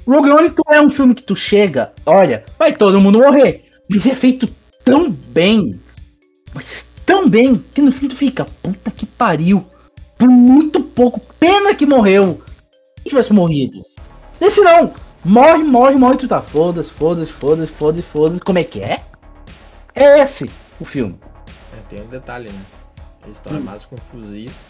Rogue 0.08 0.30
One 0.30 0.50
tu 0.52 0.62
é 0.70 0.80
um 0.80 0.90
filme 0.90 1.16
que 1.16 1.24
tu 1.24 1.36
chega, 1.36 1.92
olha, 2.06 2.44
vai 2.60 2.74
todo 2.74 3.02
mundo 3.02 3.20
morrer. 3.20 3.66
Mas 3.90 4.06
é 4.06 4.14
feito 4.14 4.48
tão 4.84 5.10
bem, 5.10 5.80
mas 6.54 6.86
tão 7.06 7.30
bem, 7.30 7.64
que 7.74 7.82
no 7.82 7.92
fim 7.92 8.08
tu 8.08 8.16
fica, 8.16 8.46
puta 8.62 8.92
que 8.92 9.06
pariu. 9.06 9.66
Por 10.18 10.30
muito 10.30 10.82
pouco, 10.82 11.20
pena 11.40 11.76
que 11.76 11.86
morreu. 11.86 12.42
Se 13.00 13.10
tivesse 13.10 13.34
morrido. 13.34 13.82
Esse 14.40 14.62
não, 14.62 14.94
morre, 15.24 15.64
morre, 15.64 15.96
morre, 15.96 16.18
tu 16.18 16.28
tá, 16.28 16.42
foda-se, 16.42 16.90
foda-se, 16.90 17.32
foda-se, 17.32 17.72
foda-se, 17.72 18.02
foda-se, 18.02 18.42
como 18.42 18.60
é 18.60 18.64
que 18.64 18.82
é? 18.82 19.02
É 19.94 20.20
esse 20.22 20.50
o 20.80 20.86
filme. 20.86 21.18
É, 21.74 21.96
tem 21.96 22.06
um 22.06 22.10
detalhe, 22.10 22.50
né? 22.50 22.62
Eles 23.24 23.38
estão 23.38 23.56
armados 23.56 23.86
com 23.86 23.98
fuzis. 23.98 24.66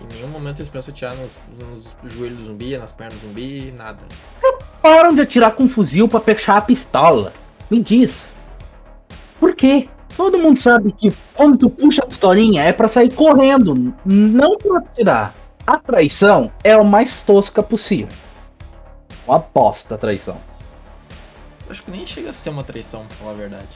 Em 0.00 0.14
nenhum 0.14 0.28
momento 0.28 0.60
eles 0.60 0.68
pensam 0.68 0.92
atirar 0.92 1.14
nos, 1.16 1.36
nos 2.02 2.12
joelhos 2.12 2.38
do 2.38 2.46
zumbi, 2.46 2.76
nas 2.76 2.92
pernas 2.92 3.18
do 3.18 3.26
zumbi, 3.26 3.72
nada. 3.76 3.98
Param 4.80 5.12
de 5.12 5.20
atirar 5.20 5.52
com 5.52 5.64
um 5.64 5.68
fuzil 5.68 6.08
pra 6.08 6.20
fechar 6.20 6.56
a 6.56 6.60
pistola. 6.60 7.32
Me 7.70 7.80
diz. 7.82 8.30
Por 9.40 9.54
quê? 9.54 9.88
Todo 10.18 10.36
mundo 10.36 10.58
sabe 10.58 10.90
que 10.90 11.12
quando 11.32 11.56
tu 11.56 11.70
puxa 11.70 12.02
a 12.02 12.06
pistolinha 12.06 12.64
é 12.64 12.72
pra 12.72 12.88
sair 12.88 13.14
correndo, 13.14 13.94
não 14.04 14.58
pra 14.58 14.78
atirar. 14.78 15.32
A 15.64 15.78
traição 15.78 16.50
é 16.64 16.76
o 16.76 16.84
mais 16.84 17.22
tosca 17.22 17.62
possível. 17.62 18.08
Uma 19.28 19.38
bosta 19.38 19.94
a 19.94 19.98
traição. 19.98 20.36
Acho 21.70 21.84
que 21.84 21.92
nem 21.92 22.04
chega 22.04 22.30
a 22.30 22.32
ser 22.32 22.50
uma 22.50 22.64
traição, 22.64 23.06
pra 23.06 23.16
falar 23.16 23.30
a 23.30 23.34
verdade. 23.34 23.68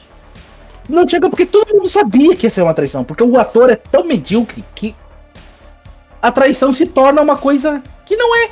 Não 0.89 1.07
chega 1.07 1.29
porque 1.29 1.45
todo 1.45 1.73
mundo 1.73 1.89
sabia 1.89 2.35
que 2.35 2.45
ia 2.45 2.49
ser 2.49 2.61
uma 2.61 2.73
traição. 2.73 3.05
Porque 3.05 3.23
o 3.23 3.39
ator 3.39 3.69
é 3.69 3.77
tão 3.77 4.03
medíocre 4.03 4.65
que 4.75 4.93
a 6.21 6.29
traição 6.29 6.73
se 6.73 6.85
torna 6.85 7.21
uma 7.21 7.37
coisa 7.37 7.81
que 8.05 8.17
não 8.17 8.35
é. 8.35 8.51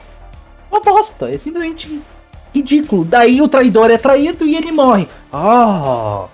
Uma 0.71 0.79
bosta. 0.79 1.29
É 1.29 1.37
simplesmente 1.37 2.01
ridículo. 2.55 3.03
Daí 3.03 3.41
o 3.41 3.49
traidor 3.49 3.91
é 3.91 3.97
traído 3.97 4.45
e 4.45 4.55
ele 4.55 4.71
morre. 4.71 5.09
Ah, 5.33 6.29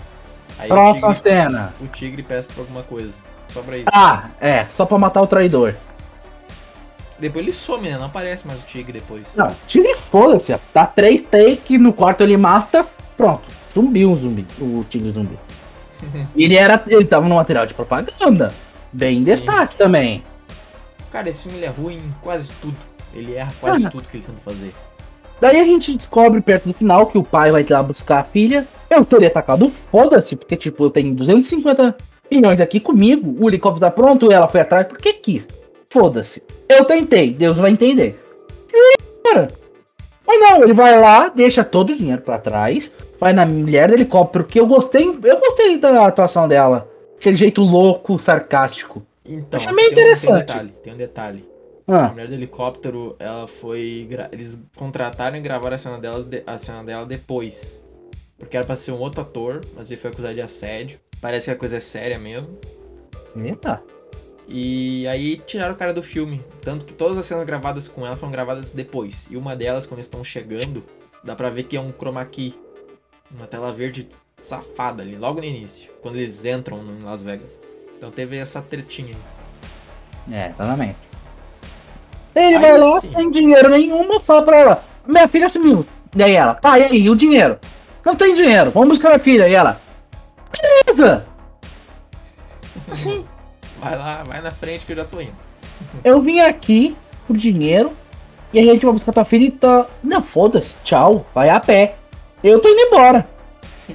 Aí 0.59 0.67
próxima 0.67 1.09
o, 1.09 1.13
tigre, 1.13 1.29
cena. 1.31 1.73
o 1.81 1.87
tigre 1.87 2.23
peça 2.23 2.47
por 2.53 2.61
alguma 2.61 2.83
coisa. 2.83 3.11
Só 3.49 3.61
pra 3.61 3.77
isso. 3.77 3.87
Ah, 3.93 4.29
é, 4.41 4.65
só 4.69 4.85
pra 4.85 4.97
matar 4.97 5.21
o 5.21 5.27
traidor. 5.27 5.75
Depois 7.19 7.43
ele 7.43 7.53
some, 7.53 7.89
né? 7.89 7.97
Não 7.97 8.05
aparece 8.05 8.45
mais 8.45 8.59
o 8.59 8.63
tigre 8.63 8.93
depois. 8.99 9.23
Não, 9.35 9.47
tira 9.67 9.89
e 9.89 9.95
foda-se. 9.95 10.55
Dá 10.73 10.85
três 10.85 11.21
takes, 11.23 11.79
no 11.79 11.91
quarto 11.93 12.21
ele 12.21 12.37
mata, 12.37 12.85
pronto. 13.15 13.43
Zumbiu 13.73 14.11
o 14.11 14.15
zumbi, 14.15 14.45
o 14.59 14.83
tigre 14.89 15.11
zumbi. 15.11 15.37
Ele 16.35 16.55
era. 16.55 16.81
Ele 16.87 17.05
tava 17.05 17.27
no 17.27 17.35
material 17.35 17.65
de 17.65 17.73
propaganda. 17.73 18.51
Bem 18.93 19.17
em 19.17 19.23
destaque 19.23 19.75
também. 19.77 20.23
Cara, 21.11 21.29
esse 21.29 21.43
filme 21.43 21.57
ele 21.57 21.65
é 21.65 21.69
ruim 21.69 21.97
em 21.97 22.15
quase 22.21 22.51
tudo. 22.61 22.77
Ele 23.13 23.33
erra 23.35 23.51
quase 23.59 23.87
Ah, 23.87 23.89
tudo 23.89 24.03
que 24.07 24.17
ele 24.17 24.23
tenta 24.25 24.39
fazer. 24.45 24.73
Daí 25.39 25.59
a 25.59 25.65
gente 25.65 25.95
descobre 25.95 26.41
perto 26.41 26.65
do 26.67 26.73
final 26.73 27.05
que 27.07 27.17
o 27.17 27.23
pai 27.23 27.51
vai 27.51 27.65
lá 27.69 27.83
buscar 27.83 28.19
a 28.19 28.23
filha. 28.23 28.67
Eu 28.89 29.05
teria 29.05 29.27
atacado, 29.27 29.69
foda-se, 29.91 30.35
porque 30.35 30.55
tipo, 30.55 30.83
eu 30.85 30.89
tenho 30.89 31.13
250 31.13 31.95
milhões 32.31 32.59
aqui 32.59 32.79
comigo, 32.79 33.35
o 33.43 33.47
helicóptero 33.49 33.81
tá 33.85 33.91
pronto, 33.91 34.31
ela 34.31 34.47
foi 34.47 34.61
atrás 34.61 34.87
porque 34.87 35.13
quis. 35.13 35.47
Foda-se. 35.89 36.41
Eu 36.67 36.83
tentei, 36.85 37.31
Deus 37.33 37.57
vai 37.57 37.71
entender. 37.71 38.19
Cara, 39.23 39.47
mas 40.25 40.39
não, 40.39 40.63
ele 40.63 40.73
vai 40.73 40.99
lá, 40.99 41.29
deixa 41.29 41.63
todo 41.63 41.91
o 41.91 41.95
dinheiro 41.95 42.21
pra 42.21 42.37
trás, 42.39 42.91
vai 43.19 43.33
na 43.33 43.45
mulher 43.45 43.89
do 43.89 43.93
helicóptero, 43.93 44.43
que 44.45 44.59
eu 44.59 44.65
gostei, 44.67 45.07
eu 45.07 45.39
gostei 45.39 45.77
da 45.77 46.05
atuação 46.07 46.47
dela. 46.47 46.89
Aquele 47.17 47.37
jeito 47.37 47.61
louco, 47.61 48.17
sarcástico. 48.19 49.03
Então, 49.25 49.59
Achei 49.59 49.73
meio 49.73 49.89
tem 49.89 49.93
um- 49.93 49.95
Tem 49.95 50.05
um 50.05 50.07
interessante. 50.13 50.45
detalhe, 50.47 50.73
tem 50.83 50.93
um 50.93 50.97
detalhe. 50.97 51.45
A 51.87 52.07
Ah, 52.07 52.09
mulher 52.09 52.27
do 52.27 52.33
helicóptero, 52.33 53.15
ela 53.17 53.47
foi. 53.47 54.07
Eles 54.31 54.59
contrataram 54.75 55.37
e 55.37 55.41
gravaram 55.41 55.75
a 55.75 55.79
cena, 55.79 55.97
delas 55.97 56.25
de- 56.25 56.43
a 56.45 56.57
cena 56.57 56.83
dela 56.83 57.05
depois. 57.05 57.79
Porque 58.37 58.57
era 58.57 58.65
pra 58.65 58.75
ser 58.75 58.91
um 58.91 58.99
outro 58.99 59.21
ator, 59.21 59.61
mas 59.75 59.89
ele 59.89 59.99
foi 59.99 60.11
acusado 60.11 60.33
de 60.35 60.41
assédio. 60.41 60.99
Parece 61.21 61.45
que 61.45 61.51
a 61.51 61.55
coisa 61.55 61.77
é 61.77 61.79
séria 61.79 62.19
mesmo. 62.19 62.57
eita. 63.35 63.81
E 64.49 65.07
aí 65.07 65.37
tiraram 65.45 65.73
o 65.73 65.77
cara 65.77 65.93
do 65.93 66.01
filme. 66.03 66.41
Tanto 66.61 66.85
que 66.85 66.93
todas 66.93 67.17
as 67.17 67.25
cenas 67.25 67.45
gravadas 67.45 67.87
com 67.87 68.05
ela 68.05 68.15
foram 68.17 68.31
gravadas 68.31 68.71
depois. 68.71 69.27
E 69.29 69.37
uma 69.37 69.55
delas, 69.55 69.85
quando 69.85 69.99
eles 69.99 70.05
estão 70.07 70.23
chegando, 70.23 70.83
dá 71.23 71.35
pra 71.35 71.49
ver 71.49 71.63
que 71.63 71.77
é 71.77 71.81
um 71.81 71.91
chroma 71.91 72.23
key. 72.25 72.53
Uma 73.31 73.45
tela 73.47 73.71
verde 73.71 74.07
safada 74.41 75.03
ali, 75.03 75.15
logo 75.17 75.39
no 75.39 75.45
início. 75.45 75.91
Quando 76.01 76.15
eles 76.17 76.43
entram 76.45 76.79
em 76.83 77.03
Las 77.03 77.21
Vegas. 77.23 77.59
Então 77.97 78.09
teve 78.11 78.37
essa 78.37 78.61
tretinha. 78.61 79.15
É, 80.31 80.49
exatamente. 80.49 81.06
Ele 82.37 82.55
Aí 82.55 82.61
vai 82.61 82.77
lá, 82.77 83.01
sim. 83.01 83.09
tem 83.09 83.31
dinheiro 83.31 83.69
nenhuma, 83.69 84.19
fala 84.19 84.43
pra 84.43 84.57
ela, 84.57 84.83
minha 85.07 85.27
filha 85.27 85.49
sumiu. 85.49 85.83
Daí 86.15 86.35
ela, 86.35 86.53
pai, 86.53 86.81
e 86.81 86.85
aí, 86.85 87.09
o 87.09 87.15
dinheiro? 87.15 87.57
Não 88.05 88.15
tem 88.15 88.35
dinheiro, 88.35 88.69
vamos 88.71 88.89
buscar 88.89 89.09
minha 89.09 89.19
filha. 89.19 89.47
E 89.49 89.53
ela, 89.55 89.79
beleza. 90.85 91.25
Assim, 92.91 93.25
Vai 93.79 93.97
lá, 93.97 94.23
vai 94.23 94.41
na 94.41 94.51
frente 94.51 94.85
que 94.85 94.91
eu 94.91 94.97
já 94.97 95.03
tô 95.05 95.19
indo. 95.21 95.33
eu 96.03 96.21
vim 96.21 96.39
aqui 96.39 96.95
por 97.27 97.37
dinheiro 97.37 97.91
e 98.53 98.59
a 98.59 98.63
gente 98.63 98.83
vai 98.85 98.93
buscar 98.93 99.11
tua 99.11 99.25
filha 99.25 99.45
e 99.45 99.51
tá... 99.51 99.85
Não, 100.03 100.21
foda-se, 100.21 100.75
tchau, 100.83 101.25
vai 101.33 101.49
a 101.49 101.59
pé. 101.59 101.95
Eu 102.43 102.59
tô 102.59 102.69
indo 102.69 102.79
embora. 102.81 103.27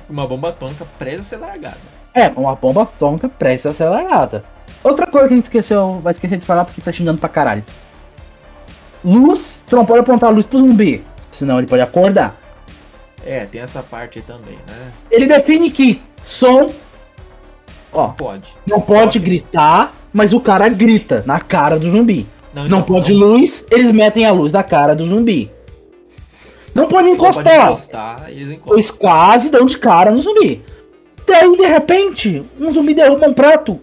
Uma 0.08 0.26
bomba 0.26 0.50
atômica 0.50 0.86
presa 0.98 1.20
a 1.22 1.24
ser 1.24 1.36
largada. 1.36 1.78
É, 2.14 2.28
uma 2.28 2.54
bomba 2.54 2.82
atômica 2.82 3.28
prestes 3.28 3.66
a 3.66 3.74
ser 3.74 3.86
largada. 3.86 4.44
Outra 4.84 5.06
coisa 5.06 5.28
que 5.28 5.34
a 5.34 5.36
gente 5.36 5.44
esqueceu, 5.44 6.00
vai 6.02 6.12
esquecer 6.12 6.38
de 6.38 6.46
falar 6.46 6.64
porque 6.64 6.80
tá 6.80 6.92
xingando 6.92 7.18
pra 7.18 7.28
caralho. 7.28 7.64
Luz, 9.04 9.64
tu 9.66 9.76
não 9.76 9.84
pode 9.84 10.00
apontar 10.00 10.30
a 10.30 10.32
luz 10.32 10.46
pro 10.46 10.58
zumbi, 10.58 11.04
senão 11.32 11.58
ele 11.58 11.66
pode 11.66 11.82
acordar. 11.82 12.36
É, 13.24 13.44
tem 13.46 13.60
essa 13.60 13.82
parte 13.82 14.18
aí 14.18 14.24
também, 14.24 14.56
né? 14.68 14.92
Ele 15.10 15.26
define 15.26 15.70
que 15.70 16.00
som, 16.22 16.66
ó, 17.92 18.08
Pode. 18.08 18.52
não 18.66 18.80
pode 18.80 19.18
gritar, 19.18 19.92
mas 20.12 20.32
o 20.32 20.40
cara 20.40 20.68
grita 20.68 21.22
na 21.26 21.38
cara 21.40 21.78
do 21.78 21.90
zumbi. 21.90 22.26
Não, 22.52 22.62
Não 22.62 22.78
então, 22.80 22.82
pode 22.82 23.12
luz, 23.12 23.64
eles 23.70 23.90
metem 23.92 24.26
a 24.26 24.32
luz 24.32 24.52
na 24.52 24.62
cara 24.62 24.94
do 24.94 25.08
zumbi. 25.08 25.50
Não 26.74 26.86
pode 26.88 27.08
não 27.08 27.16
pode 27.16 27.30
encostar, 27.42 27.66
encostar 27.66 28.24
eles 28.30 28.50
encostam. 28.50 28.74
eles 28.74 28.90
quase 28.90 29.50
dão 29.50 29.66
de 29.66 29.78
cara 29.78 30.10
no 30.10 30.20
zumbi. 30.20 30.62
Daí, 31.26 31.56
de 31.56 31.66
repente, 31.66 32.42
um 32.60 32.72
zumbi 32.72 32.94
derruba 32.94 33.28
um 33.28 33.34
prato. 33.34 33.78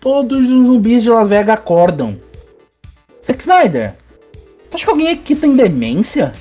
Todos 0.00 0.38
os 0.38 0.46
zumbis 0.48 1.02
de 1.02 1.10
Las 1.10 1.28
Vegas 1.28 1.56
acordam. 1.56 2.16
Zack 3.26 3.40
Snyder, 3.40 3.94
você 4.68 4.76
acha 4.76 4.84
que 4.84 4.90
alguém 4.90 5.08
aqui 5.08 5.34
tem 5.34 5.56
demência? 5.56 6.32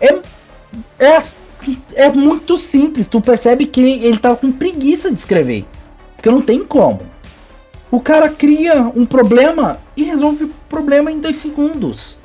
É, 0.00 0.14
é, 0.98 1.22
é 1.94 2.08
muito 2.10 2.56
simples. 2.56 3.06
Tu 3.06 3.20
percebe 3.20 3.66
que 3.66 3.80
ele 3.80 4.18
tá 4.18 4.34
com 4.36 4.52
preguiça 4.52 5.10
de 5.10 5.18
escrever. 5.18 5.66
Porque 6.14 6.30
não 6.30 6.40
tem 6.40 6.64
como. 6.64 7.00
O 7.90 8.00
cara 8.00 8.28
cria 8.28 8.82
um 8.94 9.04
problema 9.04 9.78
e 9.96 10.04
resolve 10.04 10.44
o 10.44 10.54
problema 10.68 11.10
em 11.10 11.20
dois 11.20 11.38
segundos. 11.38 12.16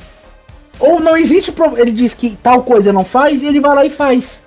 Ou 0.80 1.00
não 1.00 1.18
existe 1.18 1.52
problema. 1.52 1.82
Ele 1.82 1.92
diz 1.92 2.14
que 2.14 2.38
tal 2.42 2.64
coisa 2.64 2.94
não 2.94 3.04
faz 3.04 3.42
e 3.42 3.48
ele 3.48 3.60
vai 3.60 3.76
lá 3.76 3.86
e 3.86 3.90
faz. 3.90 4.44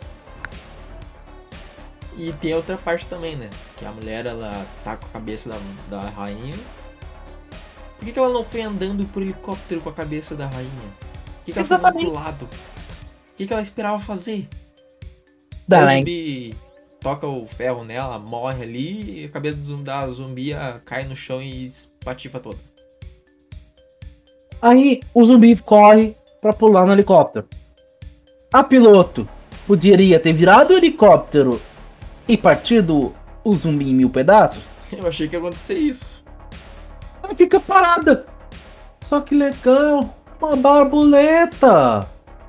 E 2.16 2.33
tem 2.35 2.55
outra 2.55 2.77
parte 2.77 3.07
também, 3.07 3.37
né? 3.37 3.51
Que 3.77 3.85
a 3.85 3.90
mulher 3.90 4.25
ela 4.25 4.51
tá 4.85 4.96
com 4.96 5.07
a 5.07 5.09
cabeça 5.11 5.51
da, 5.51 5.57
da 5.99 6.09
rainha. 6.11 6.55
Por 7.96 8.04
que, 8.04 8.12
que 8.12 8.18
ela 8.18 8.32
não 8.32 8.44
foi 8.44 8.62
andando 8.62 9.04
por 9.06 9.22
helicóptero 9.22 9.80
com 9.80 9.88
a 9.88 9.92
cabeça 9.92 10.35
da 10.35 10.46
rainha? 10.46 10.70
Por 10.70 11.44
que, 11.44 11.52
que 11.52 11.59
ela 11.59 11.66
foi 11.66 11.76
andando 11.76 12.00
pro 12.00 12.12
lado? 12.12 12.44
O 12.44 13.37
que, 13.37 13.46
que 13.46 13.52
ela 13.52 13.62
esperava 13.62 13.98
fazer? 13.98 14.48
Dá, 15.66 15.82
o 15.82 15.87
né? 15.87 15.96
zumbi 15.98 16.54
toca 17.00 17.26
o 17.26 17.46
ferro 17.46 17.85
nela, 17.85 18.18
morre 18.18 18.64
ali, 18.64 19.22
e 19.22 19.24
a 19.26 19.28
cabeça 19.28 19.59
do 19.59 19.76
da 19.78 20.06
zumbi 20.09 20.52
ah, 20.52 20.80
cai 20.85 21.04
no 21.04 21.14
chão 21.14 21.40
e 21.40 21.66
espatifa 21.66 22.40
toda. 22.40 22.59
Aí 24.61 25.00
o 25.14 25.24
zumbi 25.24 25.56
corre 25.56 26.16
pra 26.40 26.52
pular 26.52 26.87
no 26.87 26.92
helicóptero. 26.92 27.46
A 28.52 28.64
piloto 28.64 29.28
poderia 29.66 30.18
ter 30.18 30.32
virado 30.32 30.72
o 30.72 30.76
helicóptero 30.76 31.61
e 32.26 32.37
partido 32.37 33.14
o 33.44 33.52
zumbi 33.52 33.90
em 33.90 33.94
mil 33.94 34.11
pedaços? 34.11 34.64
Eu 34.90 35.06
achei 35.06 35.28
que 35.28 35.37
ia 35.37 35.38
acontecer 35.38 35.78
isso. 35.78 36.24
Fica 37.35 37.61
parada. 37.61 38.25
Só 39.03 39.21
que 39.21 39.35
legal, 39.35 40.15
uma 40.41 40.57
barbuleta. 40.57 42.07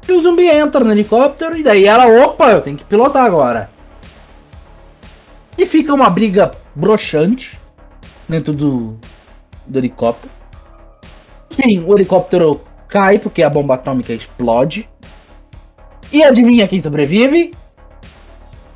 E 0.07 0.11
o 0.11 0.21
zumbi 0.21 0.47
entra 0.47 0.83
no 0.83 0.91
helicóptero 0.91 1.57
e 1.57 1.63
daí 1.63 1.85
ela, 1.85 2.07
opa, 2.07 2.51
eu 2.51 2.61
tenho 2.61 2.77
que 2.77 2.85
pilotar 2.85 3.25
agora. 3.25 3.69
E 5.57 5.65
fica 5.65 5.93
uma 5.93 6.09
briga 6.09 6.51
broxante 6.75 7.59
dentro 8.27 8.53
do, 8.53 8.97
do 9.65 9.79
helicóptero. 9.79 10.31
Enfim, 11.51 11.83
o 11.85 11.93
helicóptero 11.95 12.61
cai 12.87 13.19
porque 13.19 13.43
a 13.43 13.49
bomba 13.49 13.73
atômica 13.73 14.13
explode. 14.13 14.87
E 16.11 16.23
adivinha 16.23 16.67
quem 16.67 16.81
sobrevive? 16.81 17.51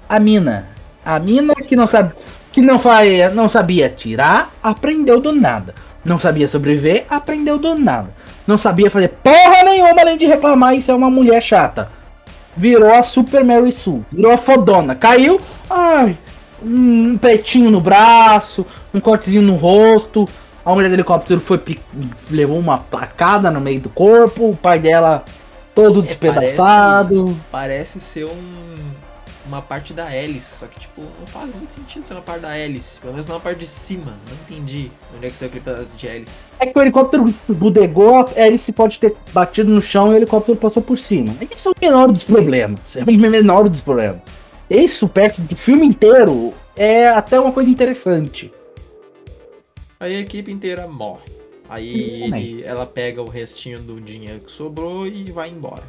A 0.09 0.19
mina. 0.19 0.67
A 1.05 1.17
mina 1.17 1.55
que 1.55 1.75
não 1.75 1.87
sabe, 1.87 2.13
que 2.51 2.61
não 2.61 2.77
faz, 2.77 3.33
não 3.33 3.47
sabia 3.47 3.89
tirar, 3.89 4.51
aprendeu 4.61 5.21
do 5.21 5.31
nada. 5.31 5.73
Não 6.03 6.17
sabia 6.17 6.47
sobreviver, 6.47 7.05
aprendeu 7.09 7.57
do 7.57 7.75
nada. 7.75 8.09
Não 8.47 8.57
sabia 8.57 8.89
fazer 8.89 9.09
porra 9.23 9.63
nenhuma 9.63 10.01
além 10.01 10.17
de 10.17 10.25
reclamar 10.25 10.73
e 10.75 10.81
ser 10.81 10.93
uma 10.93 11.09
mulher 11.09 11.41
chata. 11.41 11.89
Virou 12.55 12.93
a 12.93 13.03
Super 13.03 13.43
Mary 13.43 13.71
Sue. 13.71 14.01
Virou 14.11 14.31
a 14.31 14.37
fodona. 14.37 14.95
Caiu. 14.95 15.39
Ai, 15.69 16.17
um 16.63 17.17
petinho 17.17 17.71
no 17.71 17.79
braço, 17.79 18.65
um 18.93 18.99
cortezinho 18.99 19.41
no 19.41 19.55
rosto. 19.55 20.27
A 20.65 20.73
mulher 20.73 20.89
do 20.89 20.95
helicóptero 20.95 21.39
foi 21.39 21.59
levou 22.29 22.59
uma 22.59 22.77
placada 22.77 23.49
no 23.49 23.61
meio 23.61 23.79
do 23.79 23.89
corpo. 23.89 24.49
O 24.49 24.55
pai 24.55 24.79
dela 24.79 25.23
todo 25.73 25.99
É, 26.01 26.03
despedaçado. 26.03 27.35
Parece 27.51 27.99
ser 27.99 28.25
um, 28.25 28.75
uma 29.51 29.61
parte 29.61 29.93
da 29.93 30.13
hélice, 30.13 30.55
só 30.57 30.65
que 30.65 30.79
tipo, 30.79 31.01
não 31.01 31.27
faz 31.27 31.53
muito 31.53 31.71
sentido 31.73 32.05
ser 32.05 32.13
uma 32.13 32.21
parte 32.21 32.41
da 32.41 32.57
hélice. 32.57 32.99
Pelo 32.99 33.13
menos 33.13 33.27
não 33.27 33.35
a 33.35 33.39
parte 33.39 33.59
de 33.59 33.67
cima. 33.67 34.13
Não 34.27 34.35
entendi 34.55 34.89
onde 35.15 35.27
é 35.27 35.29
que 35.29 35.35
saiu 35.37 35.49
aquele 35.49 35.63
pedaço 35.63 35.89
de 35.95 36.07
hélice. 36.07 36.43
É 36.59 36.65
que 36.65 36.77
o 36.77 36.81
helicóptero 36.81 37.25
bodegou, 37.49 38.19
a 38.19 38.29
hélice 38.35 38.71
pode 38.71 38.99
ter 38.99 39.15
batido 39.33 39.69
no 39.71 39.81
chão 39.81 40.07
e 40.07 40.13
o 40.13 40.17
helicóptero 40.17 40.57
passou 40.57 40.81
por 40.81 40.97
cima. 40.97 41.35
Isso 41.51 41.69
é 41.69 41.71
o 41.71 41.75
menor 41.81 42.11
dos 42.11 42.23
problemas. 42.23 42.79
É 42.95 43.03
o 43.03 43.17
menor 43.17 43.67
dos 43.67 43.81
problemas. 43.81 44.21
Isso, 44.69 45.07
perto 45.09 45.41
do 45.41 45.55
filme 45.55 45.85
inteiro, 45.85 46.53
é 46.75 47.09
até 47.09 47.39
uma 47.39 47.51
coisa 47.51 47.69
interessante. 47.69 48.51
Aí 49.99 50.15
a 50.15 50.19
equipe 50.19 50.51
inteira 50.51 50.87
morre. 50.87 51.21
Aí 51.69 52.23
ele- 52.23 52.63
ela 52.63 52.85
pega 52.85 53.21
o 53.21 53.29
restinho 53.29 53.79
do 53.79 53.99
dinheiro 54.01 54.39
que 54.41 54.51
sobrou 54.51 55.05
e 55.07 55.29
vai 55.31 55.49
embora. 55.49 55.83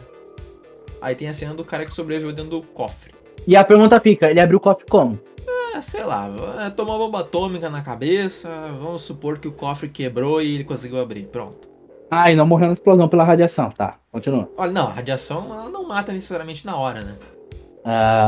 Aí 1.00 1.14
tem 1.14 1.28
a 1.28 1.34
cena 1.34 1.54
do 1.54 1.64
cara 1.64 1.84
que 1.84 1.92
sobreviveu 1.92 2.32
dentro 2.32 2.60
do 2.60 2.62
cofre. 2.62 3.12
E 3.46 3.56
a 3.56 3.64
pergunta 3.64 3.98
fica, 4.00 4.30
ele 4.30 4.40
abriu 4.40 4.58
o 4.58 4.60
cofre 4.60 4.84
como? 4.88 5.18
Ah, 5.74 5.80
sei 5.82 6.04
lá, 6.04 6.30
é, 6.64 6.70
tomou 6.70 6.94
uma 6.96 7.06
bomba 7.06 7.20
atômica 7.20 7.68
na 7.70 7.80
cabeça, 7.82 8.48
vamos 8.80 9.02
supor 9.02 9.38
que 9.38 9.48
o 9.48 9.52
cofre 9.52 9.88
quebrou 9.88 10.40
e 10.40 10.54
ele 10.54 10.64
conseguiu 10.64 11.00
abrir. 11.00 11.24
Pronto. 11.24 11.68
Ah, 12.10 12.30
e 12.30 12.36
não 12.36 12.46
morreu 12.46 12.66
na 12.66 12.74
explosão 12.74 13.08
pela 13.08 13.24
radiação. 13.24 13.70
Tá, 13.70 13.96
continua. 14.12 14.48
Olha, 14.56 14.70
não, 14.70 14.86
a 14.88 14.92
radiação 14.92 15.46
ela 15.52 15.70
não 15.70 15.88
mata 15.88 16.12
necessariamente 16.12 16.64
na 16.66 16.76
hora, 16.76 17.00
né? 17.00 17.14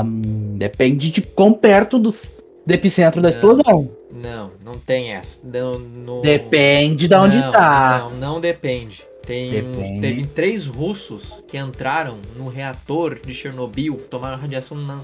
Hum, 0.04 0.56
depende 0.56 1.10
de 1.10 1.22
quão 1.22 1.52
perto 1.52 1.98
do, 1.98 2.10
do 2.10 2.72
epicentro 2.72 3.20
da 3.22 3.28
explosão. 3.28 3.88
Não, 4.10 4.50
não 4.64 4.72
tem 4.74 5.12
essa. 5.12 5.38
Não, 5.44 5.72
no- 5.78 6.22
Depende 6.22 7.06
de 7.06 7.14
onde 7.14 7.36
não, 7.36 7.52
tá. 7.52 7.98
Não, 7.98 8.10
não 8.10 8.40
depende. 8.40 9.04
Tem, 9.26 9.50
Depende. 9.50 10.00
Teve 10.00 10.26
três 10.26 10.66
russos 10.66 11.42
que 11.48 11.56
entraram 11.56 12.18
no 12.36 12.48
reator 12.48 13.18
de 13.18 13.32
Chernobyl, 13.34 13.96
tomaram 14.10 14.36
radiação 14.38 14.76
na- 14.76 15.00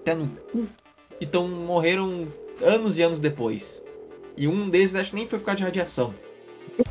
até 0.00 0.14
no 0.14 0.26
cu, 0.50 0.66
então 1.20 1.46
morreram 1.46 2.26
anos 2.62 2.96
e 2.98 3.02
anos 3.02 3.18
depois. 3.20 3.80
E 4.36 4.48
um 4.48 4.68
deles 4.70 4.94
acho 4.94 5.10
que 5.10 5.16
nem 5.16 5.26
foi 5.28 5.38
por 5.38 5.46
causa 5.46 5.58
de 5.58 5.64
radiação. 5.64 6.14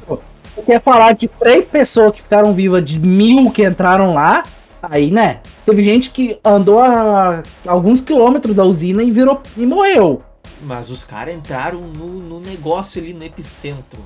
Você 0.08 0.62
quer 0.65 0.81
falar 0.81 1.13
de 1.13 1.27
três 1.27 1.65
pessoas 1.65 2.13
que 2.13 2.21
ficaram 2.21 2.53
vivas 2.53 2.84
de 2.84 2.99
mil 2.99 3.51
que 3.51 3.63
entraram 3.65 4.13
lá? 4.13 4.43
Aí, 4.81 5.10
né? 5.12 5.41
Teve 5.65 5.81
gente 5.84 6.12
que 6.12 6.39
andou 6.45 6.79
a 6.79 7.41
alguns 7.65 7.99
quilômetros 8.01 8.55
da 8.55 8.63
usina 8.63 9.01
e 9.03 9.10
virou 9.12 9.41
e 9.58 9.65
morreu. 9.65 10.21
Mas 10.62 10.89
os 10.89 11.03
caras 11.03 11.34
entraram 11.36 11.81
no, 11.81 12.08
no 12.08 12.39
negócio 12.39 13.01
ali 13.01 13.13
no 13.13 13.23
epicentro. 13.23 13.99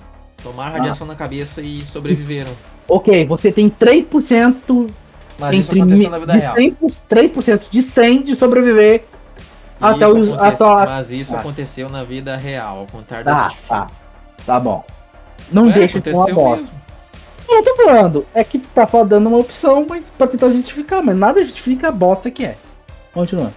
Tomaram 0.44 0.74
radiação 0.74 1.06
na 1.06 1.16
cabeça 1.16 1.62
e 1.62 1.82
sobreviveram. 1.82 2.52
Ok, 2.92 3.24
você 3.28 3.52
tem 3.52 3.70
3% 3.70 4.88
Mas 5.40 5.54
entre 5.56 5.80
mi- 5.84 5.96
de 5.96 6.06
real. 6.08 6.56
100, 6.56 6.76
3% 7.08 7.70
de 7.70 7.84
100 7.84 8.24
de 8.24 8.36
sobreviver 8.36 9.04
até 9.80 10.08
os. 10.08 10.32
Até, 10.34 10.64
Mas 10.66 11.12
isso 11.12 11.36
Ah. 11.36 11.40
aconteceu 11.40 11.88
na 11.88 12.04
vida 12.04 12.36
real, 12.36 12.80
ao 12.80 12.86
contrário 12.88 13.26
tá, 13.26 13.48
desse 13.50 13.58
tá. 13.68 13.88
Tá 14.44 14.60
bom. 14.60 14.84
Não 15.52 15.70
É, 15.70 15.74
deixa 15.74 15.98
uma 16.00 16.02
aconteceu 16.02 16.36
bosta. 16.36 16.74
eu 17.48 17.64
tô 17.64 17.76
falando. 17.76 18.26
É 18.34 18.44
que 18.44 18.58
tu 18.58 18.70
tá 18.70 18.86
dando 19.04 19.28
uma 19.30 19.38
opção 19.38 19.86
mas 19.88 20.04
pra 20.18 20.26
tentar 20.26 20.50
justificar, 20.50 21.04
mas 21.04 21.16
nada 21.16 21.44
justifica 21.44 21.90
a 21.90 21.92
bosta 21.92 22.32
que 22.32 22.44
é. 22.44 22.58
Continua. 23.14 23.54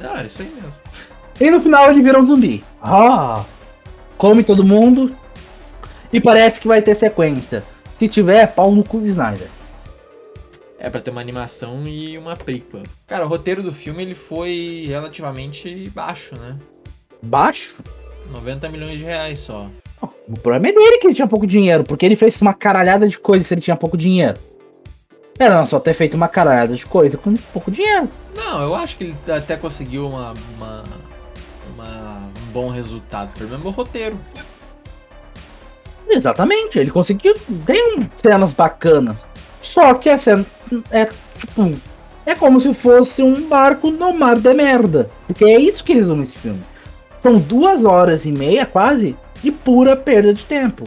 Não, 0.00 0.16
é 0.16 0.26
isso 0.26 0.42
aí 0.42 0.52
mesmo. 0.54 0.72
E 1.40 1.50
no 1.50 1.60
final 1.60 1.90
ele 1.90 2.02
vira 2.02 2.20
um 2.20 2.24
zumbi. 2.24 2.62
Ah! 2.80 3.42
Come 4.16 4.44
todo 4.44 4.62
mundo. 4.64 5.10
E 6.12 6.20
parece 6.20 6.60
que 6.60 6.68
vai 6.68 6.80
ter 6.82 6.94
sequência. 6.94 7.62
Se 7.98 8.08
tiver, 8.08 8.46
pau 8.54 8.70
no 8.72 8.84
cu 8.84 8.98
Snyder. 9.06 9.48
É 10.78 10.90
pra 10.90 11.00
ter 11.00 11.10
uma 11.10 11.20
animação 11.20 11.82
e 11.86 12.16
uma 12.18 12.36
prequel. 12.36 12.82
Cara, 13.06 13.24
o 13.24 13.28
roteiro 13.28 13.62
do 13.62 13.72
filme 13.72 14.02
ele 14.02 14.14
foi 14.14 14.84
relativamente 14.86 15.90
baixo, 15.94 16.34
né? 16.38 16.56
Baixo? 17.22 17.74
90 18.30 18.68
milhões 18.68 18.98
de 18.98 19.04
reais 19.04 19.38
só. 19.38 19.68
O 20.28 20.34
problema 20.38 20.68
é 20.68 20.72
dele 20.72 20.98
que 20.98 21.06
ele 21.06 21.14
tinha 21.14 21.26
pouco 21.26 21.46
dinheiro, 21.46 21.82
porque 21.84 22.04
ele 22.04 22.16
fez 22.16 22.40
uma 22.42 22.52
caralhada 22.52 23.08
de 23.08 23.18
coisa 23.18 23.44
se 23.44 23.54
ele 23.54 23.60
tinha 23.62 23.76
pouco 23.76 23.96
dinheiro. 23.96 24.38
Era 25.38 25.54
não 25.56 25.66
só 25.66 25.80
ter 25.80 25.94
feito 25.94 26.14
uma 26.14 26.28
caralhada 26.28 26.74
de 26.74 26.84
coisa 26.84 27.16
com 27.16 27.32
pouco 27.34 27.70
dinheiro. 27.70 28.08
Não, 28.36 28.62
eu 28.62 28.74
acho 28.74 28.96
que 28.98 29.04
ele 29.04 29.16
até 29.28 29.56
conseguiu 29.56 30.06
uma, 30.08 30.34
uma, 30.56 30.84
uma- 31.74 32.30
um 32.46 32.52
bom 32.52 32.68
resultado. 32.68 33.28
O 33.30 33.38
problema 33.38 33.64
é 33.64 33.68
o 33.68 33.70
roteiro. 33.70 34.18
Exatamente, 36.08 36.78
ele 36.78 36.90
conseguiu. 36.90 37.34
Tem 37.64 38.08
cenas 38.22 38.54
bacanas. 38.54 39.24
Só 39.62 39.94
que 39.94 40.08
a 40.08 40.18
cena 40.18 40.46
é 40.90 41.04
tipo. 41.04 41.74
É 42.24 42.34
como 42.34 42.58
se 42.58 42.74
fosse 42.74 43.22
um 43.22 43.48
barco 43.48 43.90
no 43.90 44.12
mar 44.12 44.36
de 44.36 44.52
merda. 44.52 45.08
Porque 45.26 45.44
é 45.44 45.60
isso 45.60 45.84
que 45.84 45.94
resume 45.94 46.24
esse 46.24 46.36
filme. 46.36 46.60
São 47.20 47.38
duas 47.38 47.84
horas 47.84 48.24
e 48.24 48.32
meia, 48.32 48.66
quase, 48.66 49.16
de 49.42 49.50
pura 49.52 49.96
perda 49.96 50.34
de 50.34 50.42
tempo. 50.44 50.84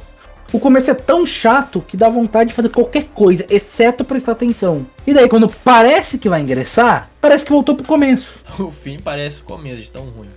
O 0.52 0.60
começo 0.60 0.90
é 0.90 0.96
tão 0.96 1.26
chato 1.26 1.80
que 1.88 1.96
dá 1.96 2.10
vontade 2.10 2.50
de 2.50 2.56
fazer 2.56 2.70
qualquer 2.70 3.06
coisa, 3.14 3.46
exceto 3.50 4.04
prestar 4.04 4.32
atenção. 4.32 4.86
E 5.06 5.14
daí, 5.14 5.30
quando 5.30 5.48
parece 5.64 6.18
que 6.18 6.28
vai 6.28 6.42
ingressar, 6.42 7.10
parece 7.22 7.46
que 7.46 7.52
voltou 7.52 7.76
pro 7.76 7.86
começo. 7.86 8.28
O 8.60 8.72
fim 8.72 8.98
parece 8.98 9.42
o 9.42 9.44
começo 9.44 9.82
de 9.82 9.90
tão 9.92 10.06
ruim. 10.06 10.30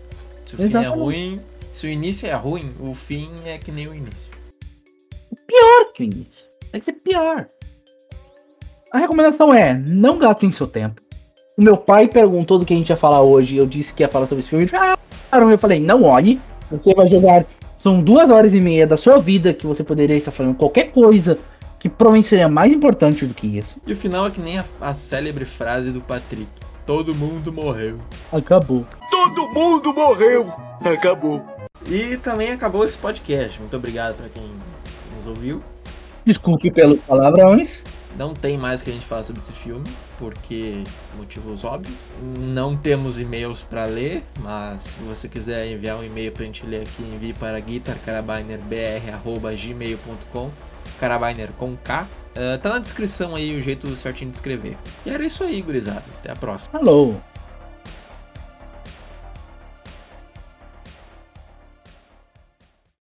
Se 0.45 0.55
o 0.55 0.59
fim 0.59 0.65
é 0.65 0.67
Exatamente. 0.67 0.99
ruim. 0.99 1.41
Se 1.73 1.87
o 1.87 1.91
início 1.91 2.29
é 2.29 2.35
ruim, 2.35 2.71
o 2.79 2.95
fim 2.95 3.31
é 3.47 3.57
que 3.57 3.73
nem 3.73 3.89
o 3.89 3.95
início. 3.95 4.31
Pior 5.47 5.93
que 5.95 6.03
o 6.03 6.05
início. 6.05 6.47
Tem 6.71 6.81
que 6.81 6.85
ser 6.85 6.93
pior. 6.95 7.47
A 8.93 8.99
recomendação 8.99 9.53
é: 9.53 9.75
não 9.75 10.19
gastem 10.19 10.53
seu 10.53 10.67
tempo. 10.67 11.01
O 11.57 11.63
meu 11.63 11.77
pai 11.77 12.09
perguntou 12.09 12.59
do 12.59 12.65
que 12.65 12.75
a 12.75 12.77
gente 12.77 12.91
ia 12.91 12.97
falar 12.97 13.23
hoje. 13.23 13.57
Eu 13.57 13.67
disse 13.67 13.93
que 13.93 14.03
ia 14.03 14.09
falar 14.09 14.27
sobre 14.27 14.41
esse 14.41 14.51
filme. 14.51 14.69
Ah, 14.73 14.97
eu 15.39 15.59
falei: 15.59 15.81
não 15.81 16.03
olhe. 16.03 16.41
Você 16.71 16.95
vai 16.95 17.09
jogar. 17.09 17.45
São 17.79 18.01
duas 18.01 18.31
horas 18.31 18.55
e 18.55 18.61
meia 18.61 18.87
da 18.87 18.97
sua 18.97 19.19
vida 19.19 19.53
que 19.53 19.67
você 19.67 19.83
poderia 19.83 20.17
estar 20.17 20.31
fazendo 20.31 20.55
qualquer 20.55 20.93
coisa 20.93 21.39
que 21.81 21.89
provavelmente 21.89 22.29
seria 22.29 22.49
mais 22.49 22.71
importante 22.71 23.27
do 23.27 23.35
que 23.35 23.59
isso. 23.59 23.81
E 23.85 23.93
o 23.93 23.97
final 23.97 24.29
é 24.29 24.31
que 24.31 24.41
nem 24.41 24.59
a, 24.59 24.65
a 24.81 24.95
célebre 24.95 25.45
frase 25.45 25.91
do 25.91 26.01
Patrick. 26.01 26.47
Todo 26.87 27.13
mundo 27.15 27.53
morreu. 27.53 27.99
Acabou. 28.33 28.87
Todo 29.11 29.49
mundo 29.49 29.93
morreu. 29.93 30.47
Acabou. 30.85 31.45
E 31.91 32.17
também 32.19 32.53
acabou 32.53 32.85
esse 32.85 32.97
podcast. 32.97 33.59
Muito 33.59 33.77
obrigado 33.77 34.17
pra 34.17 34.29
quem 34.29 34.49
nos 35.23 35.29
ouviu. 35.29 35.63
Desculpe 36.25 36.71
pelos 36.71 37.01
palavrões. 37.01 37.83
Não 38.17 38.33
tem 38.35 38.57
mais 38.59 38.83
que 38.83 38.91
a 38.91 38.93
gente 38.93 39.07
falar 39.07 39.23
sobre 39.23 39.41
esse 39.41 39.55
filme, 39.55 39.87
porque 40.19 40.85
motivos 41.17 41.65
óbvios. 41.65 41.97
Não 42.39 42.77
temos 42.77 43.19
e-mails 43.19 43.63
para 43.63 43.85
ler, 43.85 44.23
mas 44.41 44.83
se 44.83 45.03
você 45.03 45.27
quiser 45.29 45.67
enviar 45.69 45.97
um 45.97 46.05
e-mail 46.05 46.31
pra 46.31 46.45
gente 46.45 46.67
ler 46.67 46.83
aqui, 46.83 47.03
envie 47.03 47.33
para 47.33 47.59
guitarcarabinerbr.gmail.com 47.59 50.51
Carabiner 51.01 51.53
com 51.53 51.75
K. 51.77 52.07
Uh, 52.33 52.59
tá 52.59 52.71
na 52.71 52.81
descrição 52.81 53.35
aí 53.35 53.57
o 53.57 53.61
jeito 53.61 53.87
certinho 53.97 54.31
de 54.31 54.37
escrever. 54.37 54.77
E 55.07 55.11
era 55.11 55.25
isso 55.25 55.43
aí, 55.43 55.63
gurizada. 55.63 56.05
Até 56.21 56.33
a 56.33 56.37
próxima. 56.37 56.79
Falou! 56.79 57.19